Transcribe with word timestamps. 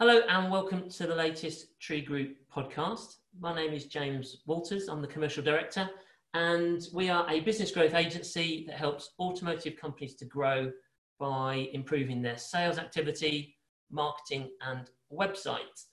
Hello 0.00 0.22
and 0.30 0.50
welcome 0.50 0.88
to 0.88 1.06
the 1.06 1.14
latest 1.14 1.78
Tree 1.78 2.00
Group 2.00 2.38
podcast. 2.50 3.16
My 3.38 3.54
name 3.54 3.74
is 3.74 3.84
James 3.84 4.38
Walters. 4.46 4.88
I'm 4.88 5.02
the 5.02 5.06
commercial 5.06 5.44
director, 5.44 5.90
and 6.32 6.80
we 6.94 7.10
are 7.10 7.28
a 7.28 7.40
business 7.40 7.70
growth 7.70 7.92
agency 7.92 8.64
that 8.66 8.78
helps 8.78 9.10
automotive 9.20 9.76
companies 9.76 10.14
to 10.14 10.24
grow 10.24 10.72
by 11.18 11.68
improving 11.74 12.22
their 12.22 12.38
sales 12.38 12.78
activity, 12.78 13.58
marketing, 13.90 14.48
and 14.66 14.88
website. 15.12 15.84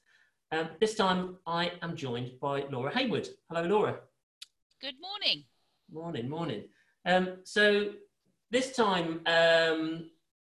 Um, 0.53 0.69
this 0.79 0.95
time 0.95 1.35
I 1.45 1.73
am 1.81 1.97
joined 1.97 2.39
by 2.39 2.63
Laura 2.71 2.97
Hayward. 2.97 3.27
Hello, 3.49 3.63
Laura. 3.63 3.99
Good 4.79 4.95
morning. 5.01 5.43
Morning, 5.91 6.29
morning. 6.29 6.63
Um, 7.05 7.39
so 7.43 7.89
this 8.51 8.73
time, 8.73 9.19
um, 9.25 10.11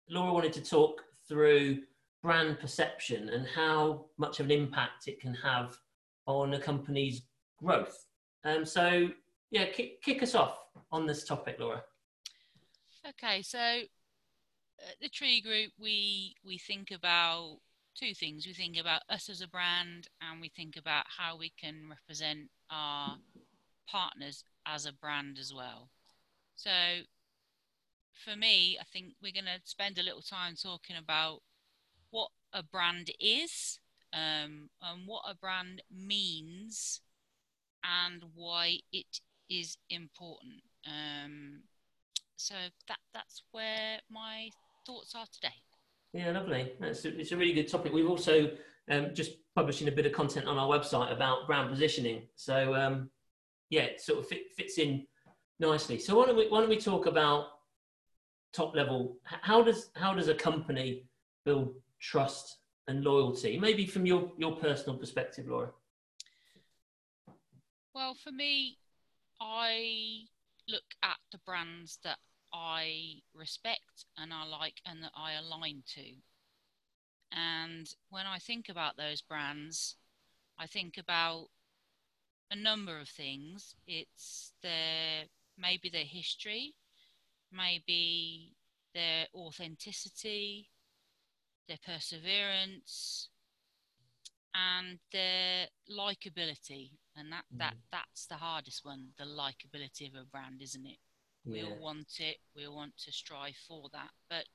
Laura 0.07 0.34
wanted 0.34 0.54
to 0.54 0.63
talk 0.63 1.02
through 1.27 1.79
brand 2.22 2.60
perception 2.60 3.30
and 3.30 3.46
how 3.48 4.05
much 4.18 4.40
of 4.40 4.48
an 4.48 4.52
impact 4.52 5.08
it 5.08 5.20
can 5.20 5.34
have 5.34 5.77
on 6.26 6.54
a 6.54 6.60
company's 6.60 7.22
growth. 7.58 8.05
Um, 8.44 8.66
so, 8.66 9.10
yeah, 9.52 9.66
kick, 9.68 10.02
kick 10.02 10.22
us 10.24 10.36
off 10.36 10.58
on 10.91 11.05
this 11.05 11.24
topic, 11.24 11.58
Laura. 11.60 11.84
Okay, 13.08 13.41
so 13.41 13.60
at 13.60 14.96
the 15.02 15.10
Tree 15.10 15.41
Group, 15.41 15.72
we 15.80 16.36
we 16.46 16.58
think 16.58 16.91
about 16.91 17.58
two 17.96 18.13
things. 18.13 18.46
We 18.46 18.54
think 18.54 18.77
about 18.77 19.02
us 19.10 19.30
as 19.30 19.41
a 19.41 19.48
brand, 19.48 20.08
and 20.22 20.41
we 20.41 20.49
think 20.49 20.77
about 20.77 21.05
how 21.08 21.38
we 21.38 21.52
can 21.60 21.90
represent 21.90 22.49
our 22.70 23.18
partners 23.88 24.44
as 24.66 24.86
a 24.86 24.94
brand 24.94 25.38
as 25.40 25.54
well. 25.54 25.90
So, 26.55 26.72
for 28.13 28.36
me, 28.36 28.77
I 28.80 28.84
think 28.91 29.13
we're 29.22 29.32
going 29.32 29.46
to 29.46 29.62
spend 29.63 29.98
a 29.98 30.04
little 30.04 30.22
time 30.22 30.55
talking 30.62 30.98
about 30.98 31.41
what 32.12 32.30
a 32.54 32.63
brand 32.63 33.12
is 33.20 33.80
um, 34.13 34.70
and 34.81 35.05
what 35.05 35.23
a 35.30 35.36
brand 35.36 35.82
means 35.91 37.02
and 37.84 38.24
why 38.35 38.77
it 38.91 39.20
is 39.49 39.77
important. 39.90 40.62
Um, 40.85 41.62
so 42.35 42.55
that 42.87 42.99
that's 43.13 43.43
where 43.52 43.99
my 44.10 44.49
thoughts 44.85 45.13
are 45.15 45.26
today. 45.32 45.54
Yeah, 46.13 46.32
lovely. 46.32 46.71
It's 46.82 47.05
a, 47.05 47.20
it's 47.20 47.32
a 47.32 47.37
really 47.37 47.54
good 47.54 47.70
topic. 47.70 47.93
We've 47.93 48.10
also 48.10 48.52
um, 48.90 49.13
just 49.13 49.34
publishing 49.55 49.87
a 49.87 49.91
bit 49.91 50.05
of 50.05 50.13
content 50.13 50.48
on 50.48 50.57
our 50.57 50.68
website 50.68 51.13
about 51.13 51.46
brand 51.48 51.70
positioning. 51.70 52.24
So 52.35 52.74
um, 52.76 53.10
yeah, 53.70 53.84
it 53.84 54.02
sort 54.02 54.20
of 54.20 54.27
fit, 54.27 54.54
fits 54.55 54.77
in 54.80 55.05
nicely. 55.60 55.99
So 55.99 56.18
why 56.18 56.26
don't 56.26 56.37
we 56.37 56.48
why 56.48 56.62
don't 56.62 56.70
we 56.70 56.77
talk 56.77 57.05
about 57.05 57.48
top 58.54 58.76
level? 58.76 59.18
How 59.24 59.62
does 59.62 59.91
how 59.96 60.13
does 60.13 60.27
a 60.27 60.35
company 60.35 61.05
build 61.46 61.76
trust 62.00 62.58
and 62.88 63.04
loyalty? 63.04 63.60
Maybe 63.60 63.86
from 63.86 64.06
your, 64.06 64.31
your 64.38 64.56
personal 64.56 64.97
perspective, 64.97 65.47
Laura. 65.47 65.69
Well, 67.94 68.14
for 68.14 68.31
me, 68.31 68.78
I 69.42 70.25
look 70.68 70.84
at 71.03 71.18
the 71.31 71.40
brands 71.46 72.00
that 72.03 72.18
I 72.53 73.22
respect 73.34 74.06
and 74.18 74.34
I 74.34 74.46
like 74.46 74.81
and 74.86 75.03
that 75.03 75.12
I 75.16 75.34
align 75.34 75.84
to. 75.96 76.14
And 77.31 77.88
when 78.09 78.25
I 78.25 78.40
think 78.40 78.70
about 78.70 78.97
those 78.97 79.22
brands, 79.22 79.96
I 80.58 80.66
think 80.66 80.97
about 80.97 81.47
a 82.52 82.56
number 82.56 83.00
of 83.00 83.08
things. 83.08 83.75
It's 83.88 84.53
their 84.64 85.25
maybe 85.58 85.90
their 85.90 86.06
history, 86.06 86.74
maybe 87.52 88.56
their 88.94 89.28
authenticity, 89.36 90.70
their 91.69 91.79
perseverance, 91.85 93.29
and 94.53 95.00
their 95.13 95.67
likability. 95.89 96.91
And 97.16 97.31
that, 97.31 97.45
mm. 97.53 97.59
that 97.59 97.75
that's 97.91 98.25
the 98.25 98.35
hardest 98.35 98.84
one, 98.84 99.09
the 99.17 99.25
likability 99.25 100.08
of 100.08 100.19
a 100.19 100.25
brand, 100.25 100.62
isn't 100.62 100.85
it? 100.85 100.97
Yeah. 101.46 101.52
We 101.52 101.63
all 101.63 101.79
want 101.81 102.19
it, 102.19 102.38
we 102.56 102.66
all 102.66 102.75
want 102.75 102.97
to 103.06 103.12
strive 103.12 103.56
for 103.68 103.90
that. 103.94 104.09
But 104.29 104.46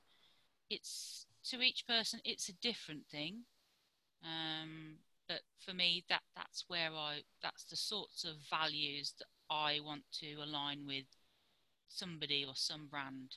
it's 0.69 1.25
to 1.45 1.61
each 1.61 1.85
person 1.87 2.19
it's 2.23 2.49
a 2.49 2.53
different 2.61 3.07
thing. 3.11 3.43
Um, 4.23 4.95
but 5.27 5.41
for 5.59 5.73
me 5.73 6.03
that 6.09 6.21
that's 6.35 6.65
where 6.67 6.91
I 6.91 7.21
that's 7.41 7.65
the 7.65 7.75
sorts 7.75 8.23
of 8.23 8.35
values 8.49 9.13
that 9.19 9.27
I 9.49 9.79
want 9.83 10.03
to 10.21 10.35
align 10.35 10.85
with 10.87 11.05
somebody 11.87 12.45
or 12.47 12.53
some 12.55 12.87
brand. 12.87 13.35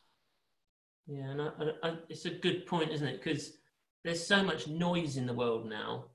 Yeah, 1.07 1.31
and 1.31 1.43
I, 1.43 1.49
I, 1.83 1.95
it's 2.09 2.27
a 2.27 2.31
good 2.31 2.67
point, 2.67 2.93
isn't 2.93 3.07
it? 3.07 3.23
Because 3.23 3.58
there's 4.05 4.27
so 4.27 4.43
much 4.43 4.69
noise 4.69 5.17
in 5.17 5.27
the 5.27 5.35
world 5.35 5.69
now. 5.69 6.07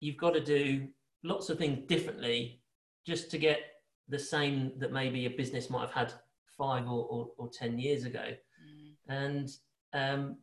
You've 0.00 0.16
got 0.16 0.34
to 0.34 0.44
do 0.44 0.88
lots 1.24 1.50
of 1.50 1.58
things 1.58 1.86
differently 1.86 2.60
just 3.06 3.30
to 3.30 3.38
get 3.38 3.60
the 4.08 4.18
same 4.18 4.72
that 4.78 4.92
maybe 4.92 5.26
a 5.26 5.30
business 5.30 5.70
might 5.70 5.80
have 5.80 5.92
had 5.92 6.12
five 6.56 6.86
or, 6.86 7.06
or, 7.06 7.28
or 7.38 7.48
10 7.48 7.78
years 7.78 8.04
ago. 8.04 8.24
Mm. 8.28 8.92
And 9.08 9.50
um, 9.92 10.36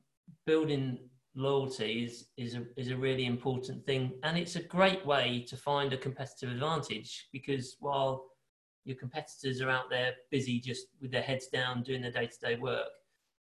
building 0.45 0.99
loyalty 1.35 2.03
is, 2.05 2.27
is, 2.37 2.55
a, 2.55 2.63
is 2.77 2.89
a 2.89 2.97
really 2.97 3.25
important 3.25 3.85
thing. 3.85 4.13
And 4.23 4.37
it's 4.37 4.55
a 4.55 4.63
great 4.63 5.05
way 5.05 5.45
to 5.47 5.57
find 5.57 5.93
a 5.93 5.97
competitive 5.97 6.51
advantage 6.51 7.29
because 7.31 7.77
while 7.79 8.25
your 8.85 8.97
competitors 8.97 9.61
are 9.61 9.69
out 9.69 9.89
there 9.89 10.11
busy 10.29 10.59
just 10.59 10.87
with 11.01 11.11
their 11.11 11.21
heads 11.21 11.47
down 11.47 11.83
doing 11.83 12.01
their 12.01 12.11
day 12.11 12.27
to 12.27 12.39
day 12.45 12.55
work, 12.55 12.89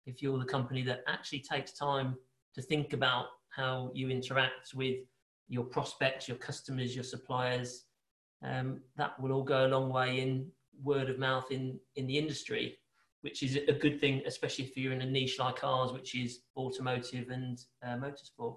if 0.07 0.23
you're 0.23 0.39
the 0.39 0.45
company 0.45 0.83
that 0.83 1.03
actually 1.09 1.41
takes 1.41 1.73
time 1.73 2.17
to 2.55 2.63
think 2.63 2.93
about 2.93 3.27
how 3.51 3.91
you 3.95 4.09
interact 4.09 4.75
with 4.75 4.99
your 5.49 5.65
prospects, 5.65 6.29
your 6.29 6.37
customers, 6.39 6.95
your 6.95 7.05
suppliers. 7.05 7.85
Um, 8.43 8.81
that 8.97 9.19
will 9.21 9.33
all 9.33 9.43
go 9.43 9.67
a 9.67 9.69
long 9.69 9.91
way 9.91 10.21
in 10.21 10.51
word 10.83 11.09
of 11.09 11.19
mouth 11.19 11.51
in, 11.51 11.79
in 11.97 12.07
the 12.07 12.19
industry, 12.19 12.79
which 13.23 13.43
is 13.43 13.57
a 13.57 13.73
good 13.73 14.01
thing, 14.01 14.23
especially 14.27 14.67
if 14.67 14.77
you're 14.77 14.93
in 14.93 15.03
a 15.03 15.07
niche 15.07 15.39
like 15.39 15.65
ours, 15.65 15.93
which 15.93 16.15
is 16.15 16.41
automotive 16.57 17.31
and 17.31 17.59
uh, 17.85 17.97
motorsport. 17.97 18.57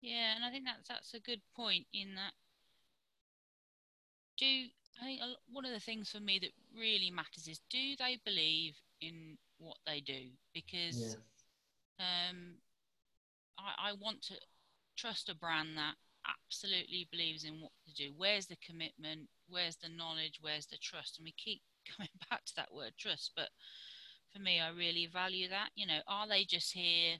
Yeah, 0.00 0.36
and 0.36 0.44
I 0.44 0.50
think 0.50 0.64
that's 0.64 0.88
that's 0.88 1.14
a 1.14 1.20
good 1.20 1.40
point. 1.56 1.84
In 1.92 2.14
that, 2.14 2.32
do 4.38 4.46
I 5.02 5.04
think 5.04 5.20
one 5.50 5.64
of 5.64 5.72
the 5.72 5.80
things 5.80 6.10
for 6.10 6.20
me 6.20 6.38
that 6.38 6.50
really 6.78 7.10
matters 7.10 7.48
is 7.48 7.60
do 7.68 7.96
they 7.98 8.20
believe 8.24 8.76
in 9.00 9.36
what 9.58 9.76
they 9.86 10.00
do? 10.00 10.28
Because 10.54 11.16
yeah. 11.98 12.30
um, 12.30 12.54
I, 13.58 13.90
I 13.90 13.92
want 13.92 14.22
to 14.22 14.34
trust 14.96 15.28
a 15.28 15.34
brand 15.34 15.76
that 15.76 15.94
absolutely 16.26 17.08
believes 17.10 17.44
in 17.44 17.60
what 17.60 17.72
to 17.86 17.94
do. 17.94 18.12
Where's 18.16 18.46
the 18.46 18.56
commitment? 18.56 19.28
Where's 19.48 19.76
the 19.76 19.88
knowledge? 19.88 20.38
Where's 20.40 20.66
the 20.66 20.78
trust? 20.78 21.18
And 21.18 21.24
we 21.24 21.32
keep 21.32 21.62
coming 21.96 22.10
back 22.30 22.44
to 22.46 22.56
that 22.56 22.74
word 22.74 22.92
trust, 22.98 23.32
but 23.36 23.48
for 24.32 24.40
me, 24.40 24.60
I 24.60 24.68
really 24.70 25.06
value 25.06 25.48
that. 25.48 25.70
You 25.74 25.86
know, 25.86 26.00
are 26.06 26.28
they 26.28 26.44
just 26.44 26.72
here 26.72 27.16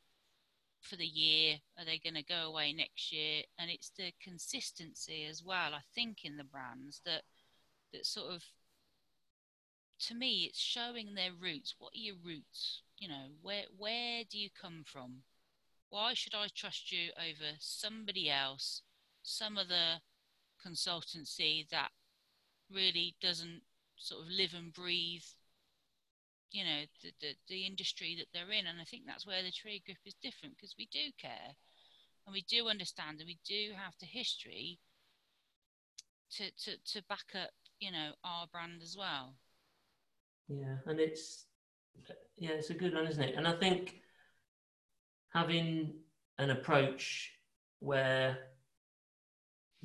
for 0.81 0.97
the 0.97 1.07
year? 1.07 1.57
Are 1.79 1.85
they 1.85 1.99
going 1.99 2.15
to 2.15 2.23
go 2.23 2.49
away 2.49 2.73
next 2.73 3.13
year? 3.13 3.43
And 3.59 3.71
it's 3.71 3.91
the 3.97 4.13
consistency 4.23 5.25
as 5.25 5.43
well. 5.43 5.75
I 5.75 5.81
think 5.95 6.19
in 6.25 6.37
the 6.37 6.45
brands 6.45 7.01
that 7.05 7.23
that 7.93 8.05
sort 8.05 8.35
of, 8.35 8.43
to 10.01 10.15
me, 10.15 10.45
it's 10.45 10.61
showing 10.61 11.15
their 11.15 11.33
roots. 11.33 11.75
What 11.79 11.95
are 11.95 11.99
your 11.99 12.17
roots? 12.23 12.83
You 12.99 13.09
know, 13.09 13.29
where 13.41 13.65
where 13.77 14.25
do 14.31 14.39
you 14.39 14.51
come 14.61 14.83
from? 14.85 15.23
Why 15.91 16.15
should 16.15 16.35
I 16.35 16.49
trust 16.55 16.93
you 16.93 17.11
over 17.17 17.57
somebody 17.59 18.31
else, 18.31 18.83
some 19.23 19.57
other 19.57 20.01
consultancy 20.65 21.69
that 21.71 21.91
really 22.71 23.15
doesn't 23.23 23.63
sort 23.97 24.23
of 24.23 24.29
live 24.31 24.55
and 24.55 24.73
breathe, 24.73 25.25
you 26.51 26.65
know, 26.65 26.83
the, 27.03 27.13
the, 27.21 27.35
the 27.49 27.67
industry 27.67 28.17
that 28.19 28.27
they're 28.33 28.53
in? 28.53 28.67
And 28.67 28.81
I 28.81 28.85
think 28.85 29.05
that's 29.07 29.27
where 29.27 29.43
the 29.43 29.51
tree 29.51 29.83
group 29.85 29.99
is 30.05 30.15
different 30.23 30.57
because 30.57 30.75
we 30.79 30.89
do 30.93 31.11
care 31.21 31.55
and 32.27 32.35
we 32.35 32.43
do 32.43 32.69
understand 32.69 33.21
and 33.21 33.27
we 33.27 33.39
do 33.47 33.73
have 33.75 33.95
the 34.01 34.07
history 34.07 34.79
to, 36.33 36.51
to, 36.65 36.77
to 36.93 37.03
back 37.09 37.35
up, 37.35 37.51
you 37.81 37.91
know, 37.91 38.11
our 38.25 38.47
brand 38.47 38.83
as 38.83 38.97
well. 38.99 39.35
Yeah, 40.49 40.77
and 40.87 41.01
it's 41.01 41.47
yeah, 42.37 42.51
it's 42.51 42.71
a 42.71 42.75
good 42.75 42.95
one, 42.95 43.07
isn't 43.07 43.23
it? 43.23 43.35
And 43.37 43.47
I 43.47 43.53
think 43.53 44.01
having 45.33 45.95
an 46.39 46.51
approach 46.51 47.33
where 47.81 48.39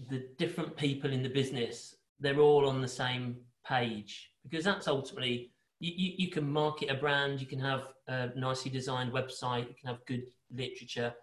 the 0.10 0.28
different 0.38 0.76
people 0.76 1.12
in 1.12 1.22
the 1.22 1.30
business 1.30 1.96
they're 2.20 2.40
all 2.40 2.68
on 2.68 2.82
the 2.82 2.88
same 2.88 3.38
page 3.68 4.32
because 4.44 4.66
that's 4.66 4.88
ultimately 4.88 5.52
you, 5.80 5.92
you, 5.96 6.14
you, 6.18 6.32
can 6.32 6.50
market 6.50 6.90
a 6.90 6.96
brand 6.96 7.40
you 7.40 7.46
can 7.46 7.60
have 7.60 7.84
a 8.08 8.30
nicely 8.36 8.72
designed 8.72 9.12
website 9.12 9.68
you 9.68 9.76
can 9.80 9.90
have 9.90 10.06
good 10.08 10.24
literature 10.52 11.14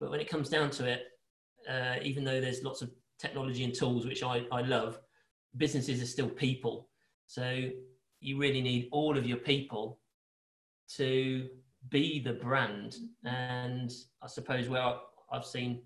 but 0.00 0.10
when 0.10 0.20
it 0.20 0.28
comes 0.28 0.48
down 0.48 0.70
to 0.70 0.84
it 0.86 1.04
uh, 1.70 1.96
even 2.02 2.24
though 2.24 2.40
there's 2.40 2.64
lots 2.64 2.82
of 2.82 2.90
technology 3.18 3.64
and 3.64 3.74
tools 3.74 4.06
which 4.06 4.22
I, 4.22 4.44
I 4.50 4.62
love 4.62 4.98
businesses 5.56 6.02
are 6.02 6.06
still 6.06 6.28
people. 6.28 6.88
So 7.26 7.70
you 8.20 8.38
really 8.38 8.60
need 8.60 8.88
all 8.92 9.16
of 9.16 9.26
your 9.26 9.38
people 9.38 9.98
to 10.96 11.48
be 11.90 12.20
the 12.20 12.32
brand. 12.32 12.96
And 13.24 13.92
I 14.22 14.26
suppose 14.26 14.68
where 14.68 14.94
I've 15.32 15.44
seen 15.44 15.82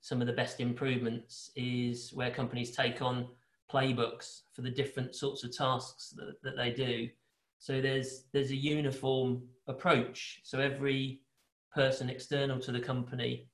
some 0.00 0.20
of 0.20 0.26
the 0.26 0.32
best 0.32 0.60
improvements 0.60 1.50
is 1.56 2.10
where 2.12 2.30
companies 2.30 2.74
take 2.74 3.02
on 3.02 3.28
playbooks 3.70 4.42
for 4.54 4.62
the 4.62 4.70
different 4.70 5.14
sorts 5.14 5.44
of 5.44 5.56
tasks 5.56 6.14
that, 6.16 6.34
that 6.42 6.56
they 6.56 6.70
do. 6.70 7.08
So 7.58 7.80
there's 7.80 8.24
there's 8.32 8.50
a 8.50 8.56
uniform 8.56 9.42
approach. 9.66 10.40
So 10.44 10.60
every 10.60 11.20
person 11.74 12.08
external 12.08 12.58
to 12.60 12.72
the 12.72 12.80
company 12.80 13.48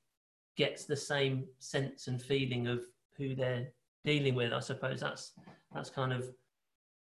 gets 0.56 0.84
the 0.84 0.96
same 0.96 1.44
sense 1.58 2.06
and 2.06 2.20
feeling 2.20 2.68
of 2.68 2.84
who 3.16 3.34
they're 3.34 3.68
dealing 4.04 4.34
with. 4.34 4.52
I 4.52 4.60
suppose 4.60 5.00
that's 5.00 5.32
that's 5.74 5.90
kind 5.90 6.12
of 6.12 6.28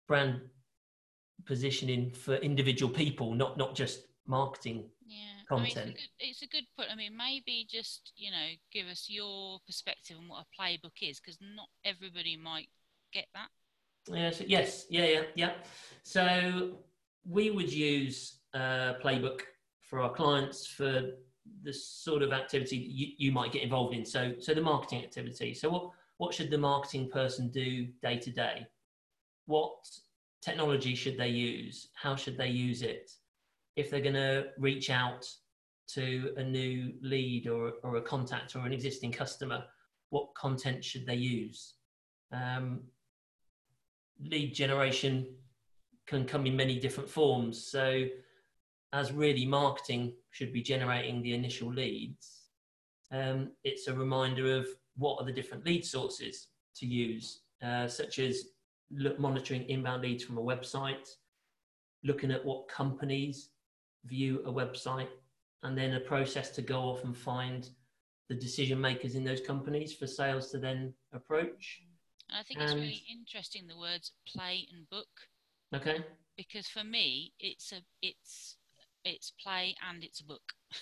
brand 0.06 0.41
positioning 1.46 2.11
for 2.12 2.37
individual 2.37 2.93
people, 2.93 3.35
not 3.35 3.56
not 3.56 3.75
just 3.75 4.09
marketing 4.31 4.85
yeah. 5.05 5.43
content. 5.49 5.77
I 5.77 5.85
mean, 5.85 5.88
it's, 5.91 6.05
a 6.05 6.09
good, 6.09 6.09
it's 6.21 6.43
a 6.43 6.47
good 6.47 6.65
point. 6.77 6.88
I 6.91 6.94
mean, 6.94 7.17
maybe 7.17 7.67
just 7.69 8.12
you 8.17 8.31
know 8.31 8.47
give 8.73 8.87
us 8.87 9.06
your 9.09 9.59
perspective 9.67 10.17
on 10.19 10.29
what 10.29 10.47
a 10.47 10.62
playbook 10.62 11.03
is, 11.03 11.21
because 11.21 11.38
not 11.41 11.69
everybody 11.85 12.37
might 12.37 12.69
get 13.12 13.27
that. 13.35 13.49
Yes, 14.09 14.41
yes, 14.47 14.87
yeah, 14.88 15.05
yeah, 15.05 15.23
yeah. 15.35 15.50
So 16.03 16.79
we 17.29 17.50
would 17.50 17.73
use 17.73 18.38
a 18.55 18.94
playbook 19.05 19.41
for 19.81 20.00
our 20.00 20.12
clients 20.12 20.67
for 20.67 21.03
the 21.62 21.73
sort 21.73 22.23
of 22.23 22.32
activity 22.32 22.77
you, 22.77 23.09
you 23.19 23.32
might 23.32 23.53
get 23.53 23.62
involved 23.62 23.94
in. 23.94 24.05
So, 24.05 24.35
so 24.38 24.55
the 24.55 24.61
marketing 24.61 25.03
activity. 25.03 25.53
So, 25.55 25.69
what 25.69 25.91
what 26.19 26.35
should 26.35 26.50
the 26.50 26.59
marketing 26.59 27.11
person 27.11 27.50
do 27.50 27.87
day 28.03 28.19
to 28.19 28.31
day? 28.31 28.67
What 29.47 29.73
technology 30.43 30.94
should 30.94 31.19
they 31.19 31.29
use? 31.29 31.88
How 31.94 32.15
should 32.15 32.37
they 32.37 32.49
use 32.49 32.82
it? 32.82 33.11
If 33.76 33.90
they're 33.90 34.00
going 34.00 34.14
to 34.14 34.49
reach 34.58 34.90
out 34.90 35.26
to 35.94 36.32
a 36.37 36.44
new 36.44 36.93
lead 37.02 37.49
or, 37.49 37.75
or 37.82 37.96
a 37.96 38.02
contact 38.02 38.55
or 38.55 38.61
an 38.61 38.72
existing 38.72 39.12
customer, 39.12 39.64
what 40.11 40.34
content 40.34 40.84
should 40.84 41.06
they 41.06 41.14
use? 41.14 41.75
Um, 42.32 42.82
lead 44.22 44.55
generation 44.55 45.26
can 46.06 46.25
come 46.25 46.46
in 46.46 46.56
many 46.56 46.78
different 46.78 47.08
forms. 47.08 47.64
So, 47.67 48.05
as 48.93 49.12
really 49.12 49.46
marketing 49.46 50.14
should 50.31 50.52
be 50.52 50.62
generating 50.62 51.22
the 51.22 51.32
initial 51.32 51.72
leads, 51.72 52.40
um, 53.12 53.52
it's 53.62 53.87
a 53.87 53.94
reminder 53.94 54.56
of 54.56 54.67
what 54.96 55.20
are 55.20 55.25
the 55.25 55.32
different 55.32 55.64
lead 55.64 55.84
sources 55.84 56.49
to 56.76 56.87
use, 56.87 57.43
uh, 57.62 57.87
such 57.87 58.19
as 58.19 58.49
look, 58.90 59.19
monitoring 59.19 59.69
inbound 59.69 60.02
leads 60.02 60.25
from 60.25 60.38
a 60.38 60.43
website, 60.43 61.08
looking 62.02 62.32
at 62.32 62.44
what 62.44 62.69
companies 62.69 63.50
view 64.05 64.43
a 64.44 64.52
website, 64.52 65.08
and 65.62 65.76
then 65.76 65.94
a 65.94 66.00
process 66.00 66.50
to 66.50 66.62
go 66.62 66.81
off 66.81 67.05
and 67.05 67.17
find 67.17 67.69
the 68.29 68.35
decision 68.35 68.81
makers 68.81 69.14
in 69.17 69.25
those 69.25 69.41
companies 69.41 69.93
for 69.94 70.06
sales 70.06 70.50
to 70.50 70.58
then 70.58 70.94
approach. 71.12 71.82
And 72.29 72.38
I 72.38 72.43
think 72.44 72.61
and, 72.61 72.70
it's 72.70 72.79
really 72.79 73.02
interesting 73.11 73.67
the 73.67 73.76
words 73.76 74.12
play 74.26 74.67
and 74.73 74.88
book. 74.88 75.08
Okay. 75.75 76.05
Because 76.37 76.69
for 76.69 76.85
me, 76.85 77.32
it's 77.41 77.73
a 77.73 77.82
it's 78.02 78.56
it's 79.05 79.32
play 79.43 79.75
and 79.88 80.05
it's 80.05 80.20
a 80.20 80.25
book. 80.25 80.53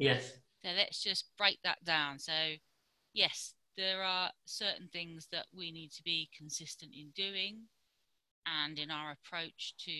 Yes. 0.00 0.34
so 0.62 0.68
let's 0.76 1.02
just 1.02 1.24
break 1.36 1.58
that 1.64 1.84
down. 1.84 2.20
So 2.20 2.32
yes, 3.12 3.54
there 3.76 4.04
are 4.04 4.30
certain 4.44 4.88
things 4.92 5.26
that 5.32 5.46
we 5.52 5.72
need 5.72 5.90
to 5.94 6.04
be 6.04 6.30
consistent 6.38 6.92
in 6.94 7.10
doing 7.16 7.62
and 8.64 8.78
in 8.78 8.90
our 8.90 9.12
approach 9.12 9.74
to 9.84 9.92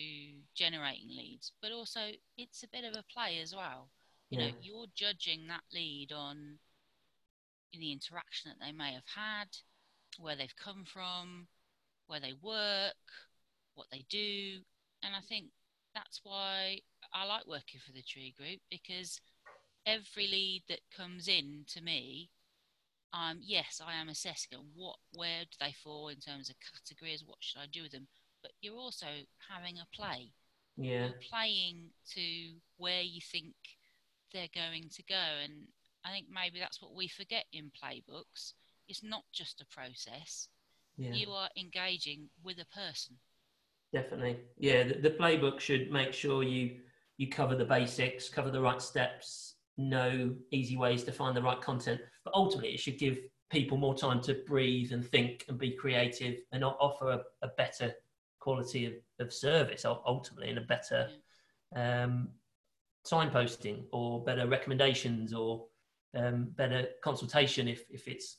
generating 0.55 1.09
leads, 1.09 1.51
but 1.61 1.71
also 1.71 1.99
it's 2.37 2.63
a 2.63 2.67
bit 2.67 2.83
of 2.83 2.95
a 2.95 3.03
play 3.13 3.39
as 3.41 3.53
well. 3.55 3.89
You 4.29 4.39
yeah. 4.39 4.47
know, 4.47 4.53
you're 4.61 4.85
judging 4.95 5.47
that 5.47 5.63
lead 5.73 6.11
on 6.11 6.59
the 7.73 7.91
interaction 7.91 8.51
that 8.51 8.63
they 8.63 8.71
may 8.71 8.93
have 8.93 9.07
had, 9.15 9.47
where 10.17 10.35
they've 10.35 10.55
come 10.55 10.85
from, 10.85 11.47
where 12.07 12.19
they 12.19 12.33
work, 12.41 12.93
what 13.75 13.87
they 13.91 14.05
do. 14.09 14.59
And 15.03 15.15
I 15.15 15.21
think 15.27 15.47
that's 15.95 16.21
why 16.23 16.79
I 17.13 17.25
like 17.25 17.47
working 17.47 17.79
for 17.85 17.91
the 17.91 18.03
Tree 18.03 18.33
Group 18.37 18.59
because 18.69 19.19
every 19.85 20.27
lead 20.27 20.63
that 20.69 20.81
comes 20.95 21.27
in 21.27 21.65
to 21.73 21.81
me, 21.81 22.29
um, 23.13 23.39
yes, 23.41 23.81
I 23.85 23.95
am 23.95 24.09
assessing 24.09 24.59
what, 24.75 24.97
where 25.13 25.41
do 25.41 25.57
they 25.59 25.73
fall 25.83 26.09
in 26.09 26.17
terms 26.17 26.49
of 26.49 26.55
categories, 26.59 27.23
what 27.25 27.37
should 27.39 27.59
I 27.59 27.65
do 27.71 27.83
with 27.83 27.91
them? 27.91 28.07
But 28.41 28.51
you're 28.61 28.77
also 28.77 29.07
having 29.49 29.77
a 29.77 29.87
play. 29.93 30.33
Yeah. 30.77 31.07
You're 31.07 31.29
playing 31.29 31.89
to 32.13 32.21
where 32.77 33.01
you 33.01 33.19
think 33.31 33.53
they're 34.33 34.47
going 34.53 34.89
to 34.89 35.03
go. 35.03 35.25
And 35.43 35.67
I 36.05 36.11
think 36.11 36.27
maybe 36.31 36.59
that's 36.59 36.81
what 36.81 36.95
we 36.95 37.07
forget 37.07 37.45
in 37.51 37.71
playbooks 37.71 38.53
it's 38.89 39.03
not 39.03 39.23
just 39.31 39.61
a 39.61 39.65
process. 39.67 40.49
Yeah. 40.97 41.13
You 41.13 41.31
are 41.31 41.47
engaging 41.55 42.27
with 42.43 42.57
a 42.59 42.65
person. 42.75 43.15
Definitely. 43.93 44.37
Yeah, 44.57 44.83
the, 44.83 44.95
the 44.95 45.11
playbook 45.11 45.59
should 45.59 45.91
make 45.91 46.11
sure 46.11 46.43
you 46.43 46.79
you 47.17 47.29
cover 47.29 47.55
the 47.55 47.65
basics, 47.65 48.29
cover 48.29 48.49
the 48.49 48.61
right 48.61 48.81
steps, 48.81 49.55
know 49.77 50.33
easy 50.51 50.77
ways 50.77 51.03
to 51.03 51.11
find 51.11 51.35
the 51.35 51.41
right 51.41 51.61
content. 51.61 52.01
But 52.25 52.33
ultimately, 52.33 52.73
it 52.73 52.79
should 52.79 52.97
give 52.97 53.19
people 53.49 53.77
more 53.77 53.95
time 53.95 54.21
to 54.21 54.41
breathe 54.47 54.91
and 54.91 55.05
think 55.05 55.45
and 55.47 55.57
be 55.57 55.71
creative 55.71 56.39
and 56.51 56.63
offer 56.63 57.11
a, 57.11 57.21
a 57.41 57.49
better 57.57 57.93
quality 58.39 58.85
of, 58.85 58.93
of 59.19 59.33
service 59.33 59.85
ultimately 59.85 60.49
and 60.49 60.57
a 60.57 60.61
better 60.61 61.09
um, 61.75 62.29
signposting 63.05 63.83
or 63.91 64.23
better 64.23 64.47
recommendations 64.47 65.33
or 65.33 65.65
um, 66.15 66.49
better 66.55 66.87
consultation 67.03 67.67
if, 67.67 67.83
if 67.89 68.07
it's 68.07 68.37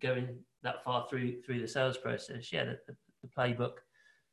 going 0.00 0.28
that 0.62 0.82
far 0.84 1.06
through 1.08 1.40
through 1.42 1.60
the 1.60 1.68
sales 1.68 1.96
process, 1.96 2.52
yeah, 2.52 2.64
the, 2.64 2.78
the, 2.86 2.96
the 3.22 3.28
playbook 3.28 3.78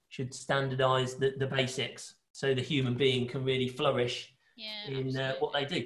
should 0.10 0.34
standardize 0.34 1.16
the, 1.16 1.34
the 1.38 1.48
basics 1.48 2.16
so 2.32 2.54
the 2.54 2.62
human 2.62 2.96
being 2.96 3.28
can 3.28 3.44
really 3.44 3.68
flourish 3.68 4.34
yeah, 4.56 4.88
in 4.88 5.16
uh, 5.16 5.34
what 5.40 5.54
they 5.54 5.66
do. 5.66 5.86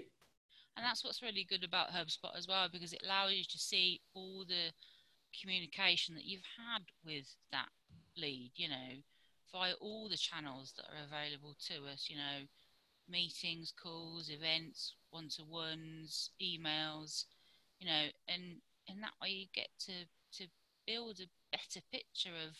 And 0.76 0.86
that's 0.86 1.04
what's 1.04 1.22
really 1.22 1.46
good 1.50 1.64
about 1.64 1.92
HubSpot 1.92 2.38
as 2.38 2.48
well, 2.48 2.68
because 2.72 2.94
it 2.94 3.02
allows 3.04 3.34
you 3.34 3.44
to 3.44 3.58
see 3.58 4.02
all 4.14 4.46
the 4.48 4.72
communication 5.40 6.16
that 6.16 6.26
you've 6.26 6.46
had 6.58 6.84
with 7.06 7.26
that 7.52 7.68
lead, 8.16 8.52
you 8.56 8.70
know, 8.70 8.76
via 9.52 9.74
all 9.80 10.10
the 10.10 10.18
channels 10.18 10.74
that 10.78 10.86
are 10.86 11.06
available 11.06 11.56
to 11.68 11.92
us, 11.92 12.08
you 12.10 12.18
know, 12.18 12.46
meetings, 13.10 13.74
calls, 13.82 14.30
events, 14.30 14.94
one 15.10 15.30
to 15.30 15.44
ones, 15.44 16.32
emails, 16.42 17.26
you 17.80 17.88
know, 17.88 18.06
and 18.28 18.62
and 18.90 19.02
that 19.02 19.14
way 19.22 19.30
you 19.30 19.46
get 19.54 19.70
to 19.80 19.92
to 20.34 20.50
build 20.86 21.20
a 21.20 21.30
better 21.52 21.86
picture 21.92 22.36
of 22.48 22.56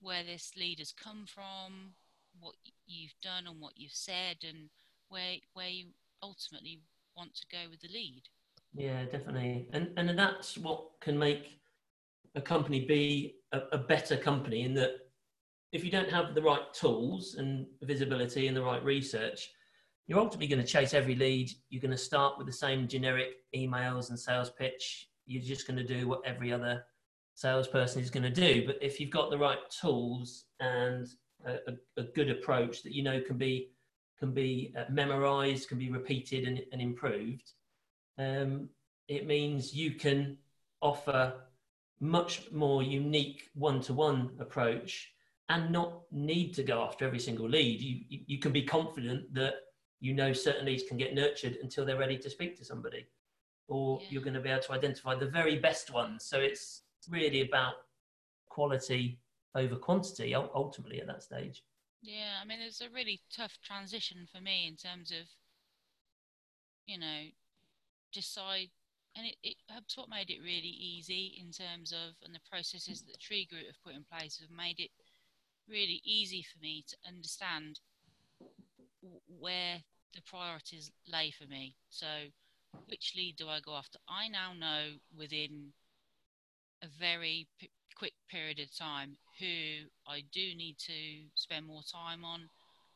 where 0.00 0.24
this 0.24 0.52
leader's 0.56 0.92
come 0.92 1.24
from, 1.26 1.94
what 2.38 2.54
you've 2.86 3.14
done 3.22 3.46
and 3.46 3.60
what 3.60 3.72
you've 3.76 3.92
said, 3.92 4.36
and 4.46 4.70
where 5.08 5.36
where 5.54 5.68
you 5.68 5.86
ultimately 6.22 6.80
want 7.16 7.34
to 7.34 7.46
go 7.50 7.68
with 7.70 7.80
the 7.80 7.88
lead. 7.88 8.22
Yeah, 8.74 9.04
definitely, 9.04 9.68
and 9.72 9.90
and 9.96 10.18
that's 10.18 10.56
what 10.58 11.00
can 11.00 11.18
make 11.18 11.60
a 12.34 12.40
company 12.40 12.84
be 12.84 13.36
a, 13.52 13.60
a 13.72 13.78
better 13.78 14.16
company 14.16 14.62
in 14.62 14.74
that 14.74 15.05
if 15.72 15.84
you 15.84 15.90
don't 15.90 16.10
have 16.10 16.34
the 16.34 16.42
right 16.42 16.72
tools 16.72 17.34
and 17.38 17.66
visibility 17.82 18.46
and 18.46 18.56
the 18.56 18.62
right 18.62 18.82
research, 18.84 19.50
you're 20.06 20.18
ultimately 20.18 20.46
going 20.46 20.62
to 20.62 20.66
chase 20.66 20.94
every 20.94 21.16
lead. 21.16 21.50
You're 21.68 21.82
going 21.82 21.90
to 21.90 21.96
start 21.96 22.38
with 22.38 22.46
the 22.46 22.52
same 22.52 22.86
generic 22.86 23.30
emails 23.54 24.10
and 24.10 24.18
sales 24.18 24.50
pitch 24.50 25.08
you're 25.26 25.42
just 25.42 25.66
going 25.66 25.76
to 25.76 25.84
do 25.84 26.08
what 26.08 26.22
every 26.24 26.52
other 26.52 26.84
salesperson 27.34 28.00
is 28.00 28.10
going 28.10 28.22
to 28.22 28.30
do. 28.30 28.64
But 28.66 28.78
if 28.80 28.98
you've 29.00 29.10
got 29.10 29.30
the 29.30 29.38
right 29.38 29.58
tools 29.80 30.44
and 30.60 31.06
a, 31.44 31.58
a, 31.96 32.02
good 32.02 32.30
approach 32.30 32.82
that 32.82 32.92
you 32.92 33.02
know 33.02 33.20
can 33.20 33.36
be 33.36 33.70
can 34.18 34.32
be 34.32 34.72
uh, 34.78 34.84
memorized, 34.90 35.68
can 35.68 35.78
be 35.78 35.90
repeated 35.90 36.44
and, 36.44 36.62
and 36.72 36.80
improved, 36.80 37.52
um, 38.18 38.68
it 39.08 39.26
means 39.26 39.74
you 39.74 39.92
can 39.92 40.38
offer 40.80 41.34
much 42.00 42.50
more 42.50 42.82
unique 42.82 43.50
one-to-one 43.54 44.30
approach 44.38 45.12
and 45.48 45.70
not 45.70 46.02
need 46.10 46.54
to 46.54 46.62
go 46.62 46.82
after 46.82 47.06
every 47.06 47.20
single 47.20 47.48
lead. 47.48 47.80
You, 47.80 48.00
you, 48.08 48.20
you 48.26 48.38
can 48.38 48.52
be 48.52 48.62
confident 48.62 49.32
that 49.34 49.54
you 50.00 50.12
know 50.12 50.32
certain 50.32 50.66
leads 50.66 50.82
can 50.82 50.96
get 50.96 51.14
nurtured 51.14 51.58
until 51.62 51.84
they're 51.84 51.98
ready 51.98 52.18
to 52.18 52.30
speak 52.30 52.56
to 52.58 52.64
somebody 52.64 53.06
or 53.68 53.98
yeah. 54.00 54.06
you're 54.10 54.22
going 54.22 54.34
to 54.34 54.40
be 54.40 54.48
able 54.48 54.62
to 54.62 54.72
identify 54.72 55.14
the 55.14 55.26
very 55.26 55.58
best 55.58 55.92
ones. 55.92 56.24
So 56.24 56.38
it's 56.38 56.82
really 57.08 57.42
about 57.42 57.74
quality 58.48 59.18
over 59.54 59.76
quantity 59.76 60.34
ultimately 60.34 61.00
at 61.00 61.06
that 61.06 61.22
stage. 61.22 61.64
Yeah, 62.02 62.38
I 62.40 62.46
mean, 62.46 62.60
it's 62.60 62.80
a 62.80 62.90
really 62.94 63.20
tough 63.34 63.58
transition 63.64 64.26
for 64.32 64.40
me 64.40 64.68
in 64.68 64.76
terms 64.76 65.10
of, 65.10 65.26
you 66.86 66.98
know, 66.98 67.22
decide, 68.12 68.68
and 69.16 69.26
it, 69.26 69.36
it 69.42 69.56
HubSpot 69.72 70.08
made 70.08 70.30
it 70.30 70.40
really 70.40 70.76
easy 70.78 71.38
in 71.40 71.50
terms 71.50 71.92
of, 71.92 72.14
and 72.24 72.34
the 72.34 72.40
processes 72.48 73.02
that 73.02 73.18
Tree 73.18 73.46
Group 73.50 73.66
have 73.66 73.82
put 73.82 73.94
in 73.94 74.04
place 74.04 74.38
have 74.40 74.56
made 74.56 74.78
it 74.78 74.90
really 75.68 76.00
easy 76.04 76.42
for 76.42 76.58
me 76.60 76.84
to 76.88 76.96
understand 77.06 77.80
where 79.38 79.78
the 80.14 80.22
priorities 80.22 80.90
lay 81.10 81.30
for 81.30 81.46
me. 81.46 81.76
So 81.90 82.06
which 82.86 83.14
lead 83.16 83.36
do 83.36 83.48
I 83.48 83.60
go 83.60 83.74
after? 83.74 83.98
I 84.08 84.28
now 84.28 84.52
know 84.58 84.94
within 85.16 85.72
a 86.82 86.86
very 86.98 87.48
p- 87.58 87.70
quick 87.96 88.14
period 88.30 88.60
of 88.60 88.76
time 88.76 89.16
who 89.38 89.88
I 90.06 90.22
do 90.32 90.54
need 90.54 90.76
to 90.86 91.28
spend 91.34 91.66
more 91.66 91.82
time 91.82 92.24
on 92.24 92.48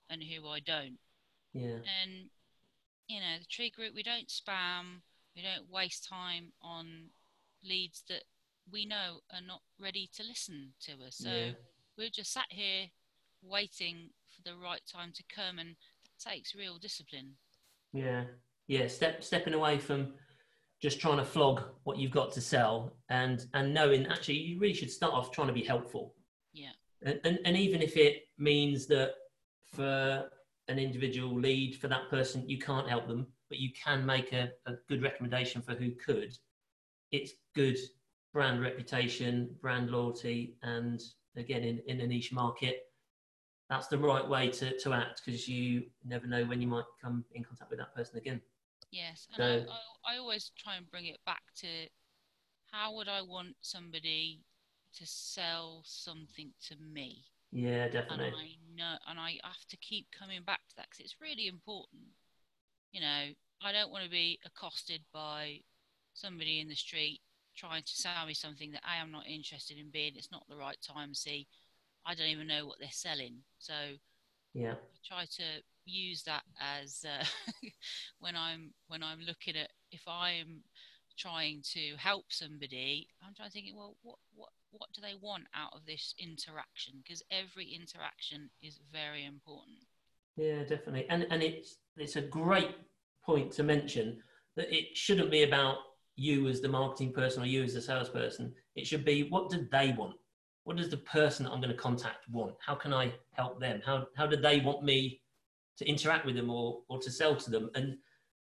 and 0.08 0.22
who 0.22 0.48
I 0.48 0.60
don't. 0.60 0.98
Yeah. 1.52 1.78
And 2.02 2.30
you 3.08 3.20
know, 3.20 3.38
the 3.38 3.46
tree 3.46 3.70
group, 3.70 3.94
we 3.94 4.02
don't 4.02 4.28
spam, 4.28 5.02
we 5.34 5.42
don't 5.42 5.70
waste 5.70 6.08
time 6.08 6.52
on 6.62 7.10
leads 7.64 8.04
that 8.08 8.22
we 8.70 8.86
know 8.86 9.20
are 9.32 9.44
not 9.44 9.62
ready 9.80 10.08
to 10.16 10.22
listen 10.22 10.74
to 10.82 10.92
us. 11.04 11.16
So 11.16 11.28
yeah. 11.28 11.52
We're 12.00 12.09
just 12.09 12.33
sat 12.33 12.47
here 12.49 12.87
waiting 13.42 14.09
for 14.35 14.42
the 14.42 14.57
right 14.57 14.80
time 14.90 15.12
to 15.14 15.23
come, 15.33 15.59
and 15.59 15.76
that 16.04 16.30
takes 16.30 16.54
real 16.54 16.78
discipline. 16.78 17.33
Yeah, 17.92 18.25
yeah. 18.66 18.88
Step 18.88 19.23
stepping 19.23 19.54
away 19.54 19.78
from 19.78 20.14
just 20.80 20.99
trying 20.99 21.19
to 21.19 21.25
flog 21.25 21.62
what 21.85 21.99
you've 21.99 22.11
got 22.11 22.33
to 22.33 22.40
sell, 22.40 22.97
and 23.11 23.47
and 23.52 23.75
knowing 23.75 24.07
actually 24.07 24.38
you 24.38 24.59
really 24.59 24.75
should 24.75 24.90
start 24.90 25.12
off 25.12 25.30
trying 25.30 25.49
to 25.49 25.52
be 25.52 25.62
helpful. 25.62 26.14
Yeah. 26.52 26.73
And 27.02 27.21
and, 27.25 27.38
and 27.45 27.57
even 27.57 27.83
if 27.83 27.97
it 27.97 28.23
means 28.38 28.87
that 28.87 29.11
for 29.75 30.30
an 30.69 30.78
individual 30.78 31.38
lead 31.38 31.76
for 31.76 31.88
that 31.88 32.09
person, 32.09 32.49
you 32.49 32.59
can't 32.59 32.88
help 32.88 33.09
them, 33.09 33.26
but 33.50 33.59
you 33.59 33.71
can 33.73 34.07
make 34.07 34.33
a, 34.33 34.50
a 34.66 34.73
good 34.88 35.02
recommendation 35.02 35.61
for 35.61 35.75
who 35.75 35.90
could. 36.04 36.33
It's 37.12 37.33
good 37.54 37.76
brand 38.33 38.62
reputation, 38.62 39.50
brand 39.61 39.90
loyalty, 39.90 40.57
and 40.62 41.02
again, 41.37 41.62
in, 41.62 41.80
in 41.87 42.00
a 42.00 42.06
niche 42.06 42.32
market, 42.32 42.87
that's 43.68 43.87
the 43.87 43.99
right 43.99 44.26
way 44.26 44.50
to, 44.50 44.78
to 44.78 44.92
act 44.92 45.22
because 45.25 45.49
you 45.49 45.84
never 46.04 46.26
know 46.26 46.44
when 46.44 46.60
you 46.60 46.66
might 46.66 46.84
come 47.00 47.25
in 47.34 47.44
contact 47.44 47.70
with 47.70 47.78
that 47.78 47.94
person 47.94 48.18
again. 48.18 48.40
Yes, 48.90 49.28
and 49.32 49.37
so, 49.37 49.70
I, 49.70 50.12
I, 50.12 50.14
I 50.14 50.18
always 50.18 50.50
try 50.58 50.75
and 50.76 50.90
bring 50.90 51.06
it 51.06 51.18
back 51.25 51.42
to 51.58 51.68
how 52.72 52.94
would 52.96 53.08
I 53.08 53.22
want 53.22 53.54
somebody 53.60 54.42
to 54.96 55.06
sell 55.06 55.82
something 55.84 56.50
to 56.68 56.76
me? 56.76 57.25
Yeah, 57.52 57.88
definitely. 57.88 58.26
And 58.26 58.34
I 58.34 58.56
know, 58.76 58.96
and 59.08 59.20
I 59.20 59.38
have 59.42 59.64
to 59.70 59.76
keep 59.76 60.06
coming 60.16 60.42
back 60.44 60.60
to 60.70 60.76
that 60.76 60.87
because 60.90 61.04
it's 61.04 61.20
really 61.20 61.46
important. 61.46 62.02
You 62.92 63.00
know, 63.00 63.26
I 63.62 63.72
don't 63.72 63.90
want 63.90 64.04
to 64.04 64.10
be 64.10 64.40
accosted 64.44 65.02
by 65.12 65.60
somebody 66.12 66.60
in 66.60 66.68
the 66.68 66.75
street 66.75 67.20
trying 67.57 67.83
to 67.83 67.92
sell 67.92 68.26
me 68.26 68.35
something 68.35 68.71
that 68.73 68.83
I 68.85 69.00
am 69.00 69.11
not 69.11 69.26
interested 69.26 69.78
in 69.78 69.90
being. 69.90 70.12
It's 70.16 70.33
not 70.33 70.45
the 70.49 70.57
right 70.57 70.78
time. 70.80 71.14
See, 71.14 71.47
I 72.07 72.14
don't 72.14 72.28
even 72.28 72.47
know 72.47 72.66
what 72.66 72.78
they're 72.80 72.88
selling. 72.90 73.38
So 73.59 73.75
yeah, 74.54 74.73
I 74.73 74.99
try 75.07 75.25
to 75.25 75.62
use 75.85 76.23
that 76.25 76.42
as 76.61 77.04
uh, 77.04 77.25
when 78.21 78.37
I'm 78.37 78.73
when 78.88 79.02
I'm 79.02 79.21
looking 79.21 79.57
at 79.57 79.71
if 79.92 80.02
I'm 80.07 80.62
trying 81.19 81.62
to 81.75 81.97
help 81.99 82.25
somebody, 82.28 83.09
I'm 83.23 83.35
trying 83.35 83.49
to 83.49 83.52
think, 83.52 83.66
well, 83.76 83.97
what 84.02 84.19
what 84.35 84.50
what 84.71 84.88
do 84.95 85.00
they 85.00 85.14
want 85.21 85.45
out 85.54 85.75
of 85.75 85.85
this 85.87 86.14
interaction? 86.19 86.95
Because 87.02 87.23
every 87.30 87.66
interaction 87.66 88.49
is 88.62 88.78
very 88.92 89.25
important. 89.25 89.78
Yeah, 90.37 90.62
definitely, 90.62 91.07
and 91.11 91.26
and 91.30 91.42
it's 91.42 91.76
it's 91.97 92.16
a 92.16 92.23
great 92.23 92.75
point 93.25 93.52
to 93.52 93.62
mention 93.62 94.23
that 94.57 94.75
it 94.75 94.97
shouldn't 94.97 95.30
be 95.30 95.42
about 95.42 95.76
you 96.17 96.49
as 96.49 96.61
the 96.61 96.69
marketing 96.69 97.12
person 97.12 97.43
or 97.43 97.47
you 97.47 97.62
as 97.62 97.75
the 97.75 97.83
salesperson. 97.83 98.52
It 98.76 98.87
should 98.87 99.05
be 99.05 99.29
what 99.29 99.50
do 99.50 99.67
they 99.71 99.95
want? 99.97 100.17
What 100.64 100.76
does 100.76 100.90
the 100.90 100.99
person 100.99 101.47
I'm 101.47 101.61
going 101.61 101.75
to 101.75 101.83
contact 101.83 102.29
want? 102.31 102.55
How 102.64 102.75
can 102.75 102.93
I 102.93 103.12
help 103.33 103.61
them? 103.61 103.81
How 103.85 104.07
how 104.17 104.26
do 104.26 104.37
they 104.37 104.61
want 104.61 104.85
me 104.85 105.21
to 105.79 105.88
interact 105.88 106.26
with 106.26 106.37
them 106.37 106.50
or 106.50 106.83
or 106.88 106.99
to 107.00 107.11
sell 107.11 107.37
to 107.37 107.50
them? 107.50 107.71
And 107.75 107.97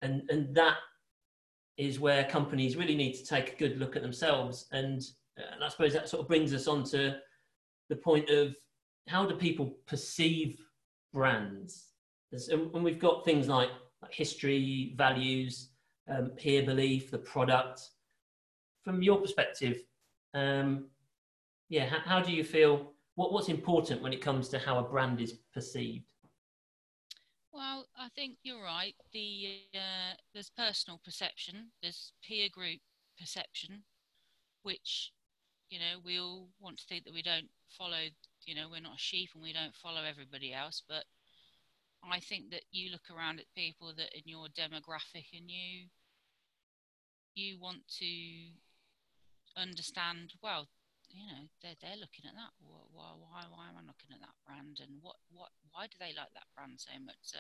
and 0.02 0.24
and 0.30 0.56
that 0.56 0.78
is 1.78 2.00
where 2.00 2.24
companies 2.26 2.76
really 2.76 2.96
need 2.96 3.14
to 3.14 3.26
take 3.26 3.54
a 3.54 3.56
good 3.56 3.80
look 3.80 3.96
at 3.96 4.04
themselves 4.04 4.68
and 4.72 5.02
and 5.38 5.64
I 5.64 5.70
suppose 5.70 5.94
that 5.94 6.08
sort 6.08 6.22
of 6.22 6.28
brings 6.28 6.54
us 6.54 6.68
on 6.68 6.84
to 6.86 7.18
the 7.90 7.96
point 7.96 8.30
of 8.30 8.56
how 9.08 9.26
do 9.26 9.36
people 9.36 9.78
perceive 9.88 10.60
brands? 11.14 11.90
and 12.50 12.84
we've 12.84 13.00
got 13.00 13.24
things 13.24 13.48
like, 13.48 13.70
like 14.02 14.12
history, 14.12 14.96
values, 14.98 15.70
um, 16.08 16.30
peer 16.30 16.64
belief, 16.64 17.12
the 17.12 17.18
product. 17.18 17.82
From 18.84 19.02
your 19.02 19.22
perspective, 19.22 19.84
um, 20.34 20.90
yeah, 21.70 21.86
how, 21.86 22.00
how, 22.00 22.20
do 22.22 22.32
you 22.32 22.44
feel? 22.44 22.92
What, 23.16 23.32
what's 23.32 23.50
important 23.50 24.02
when 24.02 24.12
it 24.14 24.22
comes 24.22 24.50
to 24.50 24.60
how 24.60 24.80
a 24.80 24.84
brand 24.84 25.22
is 25.22 25.36
perceived? 25.54 26.06
Well, 27.54 27.86
I 27.98 28.10
think 28.16 28.38
you're 28.44 28.64
right. 28.64 28.96
The 29.14 29.60
uh, 29.74 30.16
there's 30.34 30.50
personal 30.50 31.00
perception, 31.06 31.70
there's 31.82 32.12
peer 32.28 32.50
group 32.52 32.80
perception, 33.18 33.84
which 34.64 35.14
you 35.74 35.80
know, 35.80 35.98
we 36.06 36.20
all 36.20 36.50
want 36.60 36.78
to 36.78 36.86
think 36.88 37.04
that 37.04 37.14
we 37.16 37.24
don't 37.24 37.50
follow, 37.68 38.06
you 38.46 38.54
know, 38.54 38.68
we're 38.70 38.80
not 38.80 38.94
a 38.94 39.00
sheep 39.00 39.32
and 39.34 39.42
we 39.42 39.54
don't 39.54 39.74
follow 39.74 40.04
everybody 40.08 40.54
else. 40.54 40.84
But 40.88 41.06
I 42.12 42.20
think 42.20 42.52
that 42.52 42.64
you 42.72 42.92
look 42.92 43.08
around 43.10 43.40
at 43.40 43.46
people 43.56 43.94
that 43.96 44.14
in 44.14 44.24
your 44.26 44.48
demographic 44.48 45.32
and 45.32 45.50
you, 45.50 45.88
you 47.36 47.60
want 47.60 47.88
to 48.00 48.06
understand, 49.56 50.34
well, 50.42 50.68
you 51.10 51.26
know, 51.28 51.48
they're, 51.62 51.78
they're 51.82 52.02
looking 52.02 52.26
at 52.28 52.36
that. 52.36 52.52
Why, 52.60 53.14
why, 53.20 53.44
why 53.50 53.70
am 53.70 53.78
I 53.78 53.86
looking 53.86 54.12
at 54.12 54.20
that 54.20 54.36
brand? 54.46 54.80
And 54.82 55.00
what, 55.02 55.18
what, 55.32 55.50
why 55.72 55.86
do 55.86 55.96
they 56.00 56.14
like 56.18 56.34
that 56.34 56.52
brand 56.56 56.76
so 56.78 56.92
much? 57.06 57.22
So, 57.22 57.38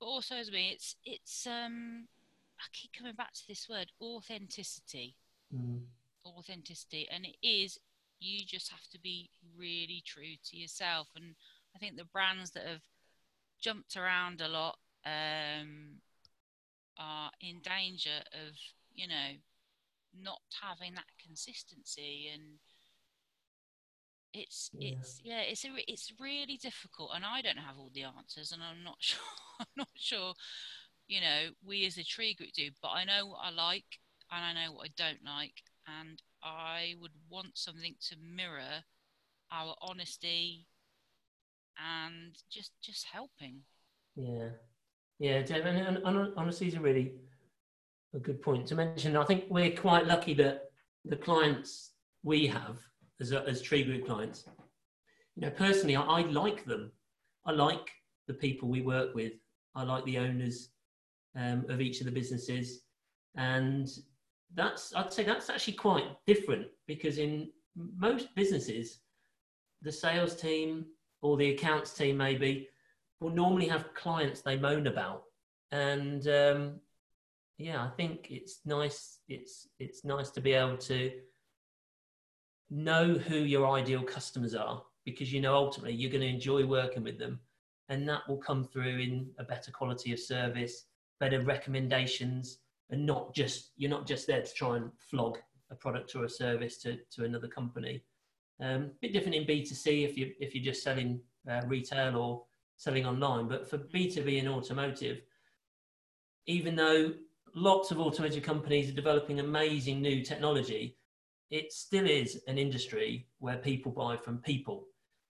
but 0.00 0.06
also 0.06 0.36
as 0.36 0.50
me, 0.50 0.70
it's, 0.72 0.96
it's, 1.04 1.46
um, 1.46 2.06
I 2.58 2.64
keep 2.72 2.92
coming 2.92 3.14
back 3.14 3.34
to 3.34 3.48
this 3.48 3.68
word 3.68 3.92
authenticity. 4.00 5.16
Mm 5.54 5.82
authenticity 6.26 7.08
and 7.10 7.24
it 7.24 7.36
is 7.46 7.78
you 8.18 8.44
just 8.46 8.70
have 8.70 8.86
to 8.90 8.98
be 8.98 9.30
really 9.56 10.02
true 10.04 10.34
to 10.44 10.56
yourself 10.56 11.08
and 11.16 11.34
i 11.76 11.78
think 11.78 11.96
the 11.96 12.04
brands 12.06 12.50
that 12.52 12.66
have 12.66 12.82
jumped 13.60 13.96
around 13.96 14.40
a 14.40 14.48
lot 14.48 14.78
um, 15.04 16.00
are 16.98 17.30
in 17.40 17.60
danger 17.60 18.22
of 18.32 18.56
you 18.94 19.06
know 19.06 19.36
not 20.22 20.40
having 20.62 20.94
that 20.94 21.04
consistency. 21.24 22.30
And 22.32 22.58
it's 24.32 24.70
yeah. 24.72 24.90
it's 24.92 25.20
yeah 25.24 25.40
it's 25.40 25.64
a, 25.64 25.70
it's 25.86 26.12
really 26.20 26.56
difficult. 26.56 27.12
And 27.14 27.24
i 27.24 27.40
don't 27.40 27.58
have 27.58 27.78
all 27.78 27.90
the 27.94 28.04
answers 28.04 28.52
and 28.52 28.62
i'm 28.62 28.84
not 28.84 28.96
sure 29.00 29.20
i'm 29.60 29.66
not 29.76 29.88
sure 29.94 30.34
you 31.06 31.20
know 31.20 31.50
we 31.64 31.86
as 31.86 31.98
a 31.98 32.04
tree 32.04 32.34
group 32.34 32.52
do. 32.52 32.70
But 32.82 32.88
i 32.88 33.04
know 33.04 33.26
what 33.26 33.40
i 33.42 33.50
like 33.50 34.00
and 34.30 34.44
i 34.44 34.52
know 34.52 34.72
what 34.72 34.88
i 34.88 34.92
don't 34.96 35.24
like. 35.24 35.62
And 36.00 36.20
I 36.42 36.94
would 37.00 37.12
want 37.30 37.56
something 37.56 37.94
to 38.08 38.16
mirror 38.20 38.82
our 39.52 39.76
honesty 39.80 40.66
and 41.78 42.36
just 42.50 42.72
just 42.82 43.06
helping. 43.12 43.60
Yeah, 44.16 44.48
yeah, 45.18 45.42
and, 45.50 45.98
and 45.98 46.32
honesty 46.36 46.68
is 46.68 46.74
a 46.74 46.80
really 46.80 47.12
a 48.14 48.18
good 48.18 48.42
point 48.42 48.66
to 48.68 48.74
mention. 48.74 49.16
I 49.16 49.24
think 49.24 49.44
we're 49.48 49.76
quite 49.76 50.06
lucky 50.06 50.34
that 50.34 50.70
the 51.04 51.16
clients 51.16 51.92
we 52.22 52.46
have 52.46 52.78
as 53.20 53.32
a, 53.32 53.46
as 53.46 53.62
Tree 53.62 53.84
Group 53.84 54.06
clients, 54.06 54.44
you 55.36 55.42
know, 55.42 55.50
personally, 55.50 55.96
I, 55.96 56.02
I 56.02 56.20
like 56.22 56.64
them. 56.64 56.92
I 57.44 57.52
like 57.52 57.90
the 58.26 58.34
people 58.34 58.68
we 58.68 58.82
work 58.82 59.14
with. 59.14 59.32
I 59.74 59.84
like 59.84 60.04
the 60.04 60.18
owners 60.18 60.70
um, 61.36 61.64
of 61.68 61.80
each 61.80 62.00
of 62.00 62.06
the 62.06 62.12
businesses, 62.12 62.82
and 63.36 63.88
that's 64.54 64.94
I'd 64.94 65.12
say 65.12 65.24
that's 65.24 65.50
actually 65.50 65.74
quite 65.74 66.04
different 66.26 66.66
because 66.86 67.18
in 67.18 67.50
most 67.76 68.34
businesses, 68.34 69.00
the 69.82 69.92
sales 69.92 70.34
team 70.34 70.86
or 71.22 71.36
the 71.36 71.50
accounts 71.50 71.92
team 71.94 72.16
maybe 72.16 72.68
will 73.20 73.30
normally 73.30 73.68
have 73.68 73.94
clients 73.94 74.42
they 74.42 74.56
moan 74.56 74.86
about, 74.86 75.22
and 75.72 76.26
um, 76.28 76.80
yeah, 77.58 77.82
I 77.82 77.88
think 77.96 78.28
it's 78.30 78.60
nice. 78.64 79.20
It's 79.28 79.68
it's 79.78 80.04
nice 80.04 80.30
to 80.30 80.40
be 80.40 80.52
able 80.52 80.78
to 80.78 81.12
know 82.70 83.14
who 83.14 83.36
your 83.36 83.68
ideal 83.70 84.02
customers 84.02 84.54
are 84.54 84.82
because 85.04 85.32
you 85.32 85.40
know 85.40 85.54
ultimately 85.54 85.94
you're 85.94 86.10
going 86.10 86.20
to 86.20 86.26
enjoy 86.26 86.64
working 86.66 87.02
with 87.02 87.18
them, 87.18 87.40
and 87.88 88.08
that 88.08 88.28
will 88.28 88.38
come 88.38 88.64
through 88.64 88.98
in 88.98 89.30
a 89.38 89.44
better 89.44 89.70
quality 89.70 90.12
of 90.12 90.18
service, 90.18 90.84
better 91.20 91.40
recommendations 91.40 92.58
and 92.90 93.04
not 93.04 93.34
just 93.34 93.72
you're 93.76 93.90
not 93.90 94.06
just 94.06 94.26
there 94.26 94.42
to 94.42 94.52
try 94.52 94.76
and 94.76 94.90
flog 95.10 95.38
a 95.70 95.74
product 95.74 96.14
or 96.14 96.24
a 96.24 96.28
service 96.28 96.78
to, 96.78 96.98
to 97.10 97.24
another 97.24 97.48
company. 97.48 98.02
Um, 98.60 98.82
a 98.84 98.90
bit 99.02 99.12
different 99.12 99.34
in 99.34 99.44
B2C 99.44 100.08
if 100.08 100.16
you 100.16 100.32
if 100.40 100.54
you're 100.54 100.64
just 100.64 100.82
selling 100.82 101.20
uh, 101.50 101.60
retail 101.66 102.16
or 102.16 102.42
selling 102.76 103.06
online, 103.06 103.48
but 103.48 103.68
for 103.68 103.78
B2B 103.78 104.38
and 104.38 104.48
automotive, 104.48 105.20
even 106.46 106.76
though 106.76 107.12
lots 107.54 107.90
of 107.90 107.98
automotive 107.98 108.42
companies 108.42 108.88
are 108.88 108.94
developing 108.94 109.40
amazing 109.40 110.00
new 110.00 110.22
technology, 110.22 110.96
it 111.50 111.72
still 111.72 112.06
is 112.06 112.40
an 112.46 112.58
industry 112.58 113.26
where 113.38 113.56
people 113.56 113.92
buy 113.92 114.16
from 114.16 114.38
people. 114.38 114.86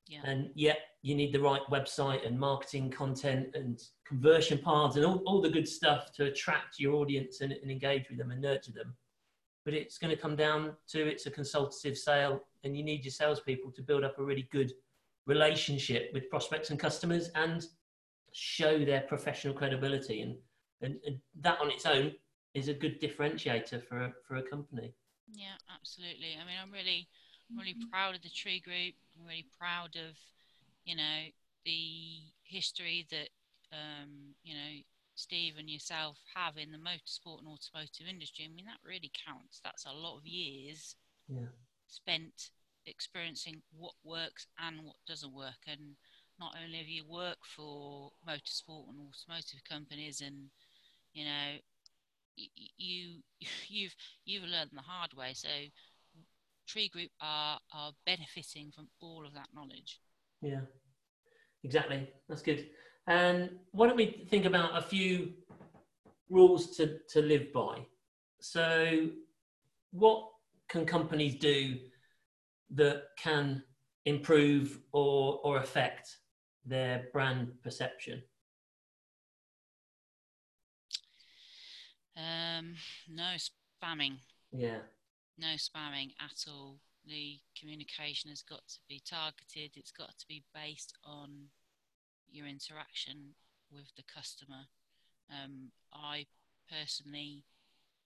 Yeah. 0.09 0.21
And 0.25 0.50
yet 0.54 0.78
you 1.02 1.14
need 1.14 1.33
the 1.33 1.40
right 1.40 1.62
website 1.71 2.26
and 2.26 2.38
marketing 2.38 2.90
content 2.90 3.49
and 3.54 3.80
conversion 4.06 4.59
paths 4.59 4.97
and 4.97 5.04
all, 5.04 5.23
all 5.26 5.40
the 5.40 5.50
good 5.50 5.68
stuff 5.68 6.12
to 6.14 6.26
attract 6.26 6.78
your 6.78 6.95
audience 6.95 7.40
and, 7.40 7.52
and 7.52 7.71
engage 7.71 8.09
with 8.09 8.18
them 8.18 8.30
and 8.30 8.40
nurture 8.40 8.73
them. 8.73 8.95
But 9.67 9.75
it's 9.75 9.99
going 9.99 10.17
to 10.17 10.17
come 10.17 10.37
down 10.37 10.73
to 10.93 11.07
it's 11.07 11.27
a 11.27 11.31
consultative 11.31 11.99
sale, 11.99 12.41
and 12.65 12.75
you 12.75 12.83
need 12.83 13.05
your 13.05 13.13
salespeople 13.13 13.73
to 13.73 13.83
build 13.83 14.05
up 14.05 14.19
a 14.19 14.25
really 14.25 14.49
good 14.51 14.73
relationship 15.27 16.11
with 16.15 16.31
prospects 16.31 16.71
and 16.71 16.79
customers 16.79 17.29
and 17.35 17.67
show 18.33 18.83
their 18.83 19.03
professional 19.03 19.53
credibility. 19.53 20.23
And, 20.23 20.37
and, 20.81 20.97
and 21.05 21.19
that 21.41 21.61
on 21.61 21.71
its 21.71 21.85
own 21.85 22.13
is 22.55 22.69
a 22.69 22.75
good 22.75 23.03
differentiator 23.03 23.83
for 23.87 23.99
a, 23.99 24.13
for 24.27 24.37
a 24.37 24.43
company. 24.43 24.95
Yeah, 25.35 25.59
absolutely. 25.75 26.39
I 26.41 26.47
mean, 26.47 26.57
I'm 26.63 26.73
really, 26.73 27.09
I'm 27.51 27.59
really 27.59 27.77
proud 27.91 28.15
of 28.15 28.23
the 28.23 28.31
Tree 28.31 28.61
Group. 28.61 28.95
I'm 29.19 29.27
really 29.27 29.47
proud 29.59 29.97
of, 29.97 30.17
you 30.85 30.97
know, 30.97 31.19
the 31.65 32.21
history 32.45 33.07
that 33.11 33.31
um, 33.73 34.35
you 34.43 34.55
know, 34.55 34.73
Steve 35.17 35.55
and 35.59 35.69
yourself 35.69 36.19
have 36.35 36.57
in 36.59 36.71
the 36.71 36.79
motorsport 36.79 37.41
and 37.41 37.49
automotive 37.49 38.07
industry, 38.09 38.45
I 38.45 38.55
mean, 38.55 38.67
that 38.67 38.87
really 38.87 39.11
counts. 39.27 39.61
That's 39.65 39.87
a 39.87 39.93
lot 39.93 40.19
of 40.19 40.27
years 40.27 40.95
yeah. 41.27 41.49
spent 41.89 42.51
experiencing 42.85 43.63
what 43.77 43.95
works 44.05 44.47
and 44.59 44.85
what 44.85 44.97
doesn't 45.09 45.35
work. 45.35 45.65
And 45.67 45.97
not 46.39 46.55
only 46.63 46.79
have 46.79 46.89
you 46.89 47.05
worked 47.09 47.47
for 47.47 48.13
motorsport 48.29 48.91
and 48.91 49.01
automotive 49.01 49.65
companies, 49.69 50.21
and 50.21 50.51
you 51.15 51.25
know, 51.25 51.57
you 52.37 53.23
you've 53.69 53.95
you've 54.27 54.45
learned 54.45 54.71
the 54.75 54.83
hard 54.83 55.15
way. 55.15 55.33
So, 55.33 55.49
Tree 56.69 56.89
Group 56.89 57.11
are 57.23 57.59
are 57.73 57.93
benefiting 58.05 58.71
from 58.71 58.89
all 59.01 59.25
of 59.27 59.33
that 59.33 59.49
knowledge. 59.55 59.99
Yeah, 60.43 60.61
exactly. 61.65 62.07
That's 62.29 62.43
good. 62.43 62.69
And 63.07 63.51
why 63.73 63.87
don't 63.87 63.97
we 63.97 64.27
think 64.29 64.47
about 64.47 64.77
a 64.77 64.83
few 64.83 65.33
rules 66.29 66.77
to, 66.77 66.99
to 67.11 67.23
live 67.23 67.53
by? 67.53 67.87
So, 68.41 69.09
what 69.93 70.29
can 70.69 70.85
companies 70.85 71.37
do 71.37 71.77
that 72.71 73.05
can 73.17 73.63
improve 74.05 74.81
or, 74.93 75.41
or 75.45 75.59
affect 75.59 76.17
their 76.65 77.05
brand 77.13 77.53
perception? 77.63 78.23
Um, 82.17 82.75
no 83.09 83.35
spamming. 83.37 84.17
Yeah. 84.53 84.79
No 85.39 85.55
spamming 85.57 86.13
at 86.21 86.45
all. 86.49 86.79
The 87.07 87.39
communication 87.59 88.31
has 88.31 88.43
got 88.43 88.67
to 88.69 88.79
be 88.89 89.01
targeted. 89.09 89.77
It's 89.77 89.93
got 89.93 90.19
to 90.19 90.27
be 90.29 90.45
based 90.55 90.95
on 91.05 91.47
your 92.37 92.47
interaction 92.47 93.35
with 93.73 93.90
the 93.97 94.05
customer. 94.05 94.69
Um, 95.31 95.73
I 95.93 96.26
personally 96.71 97.45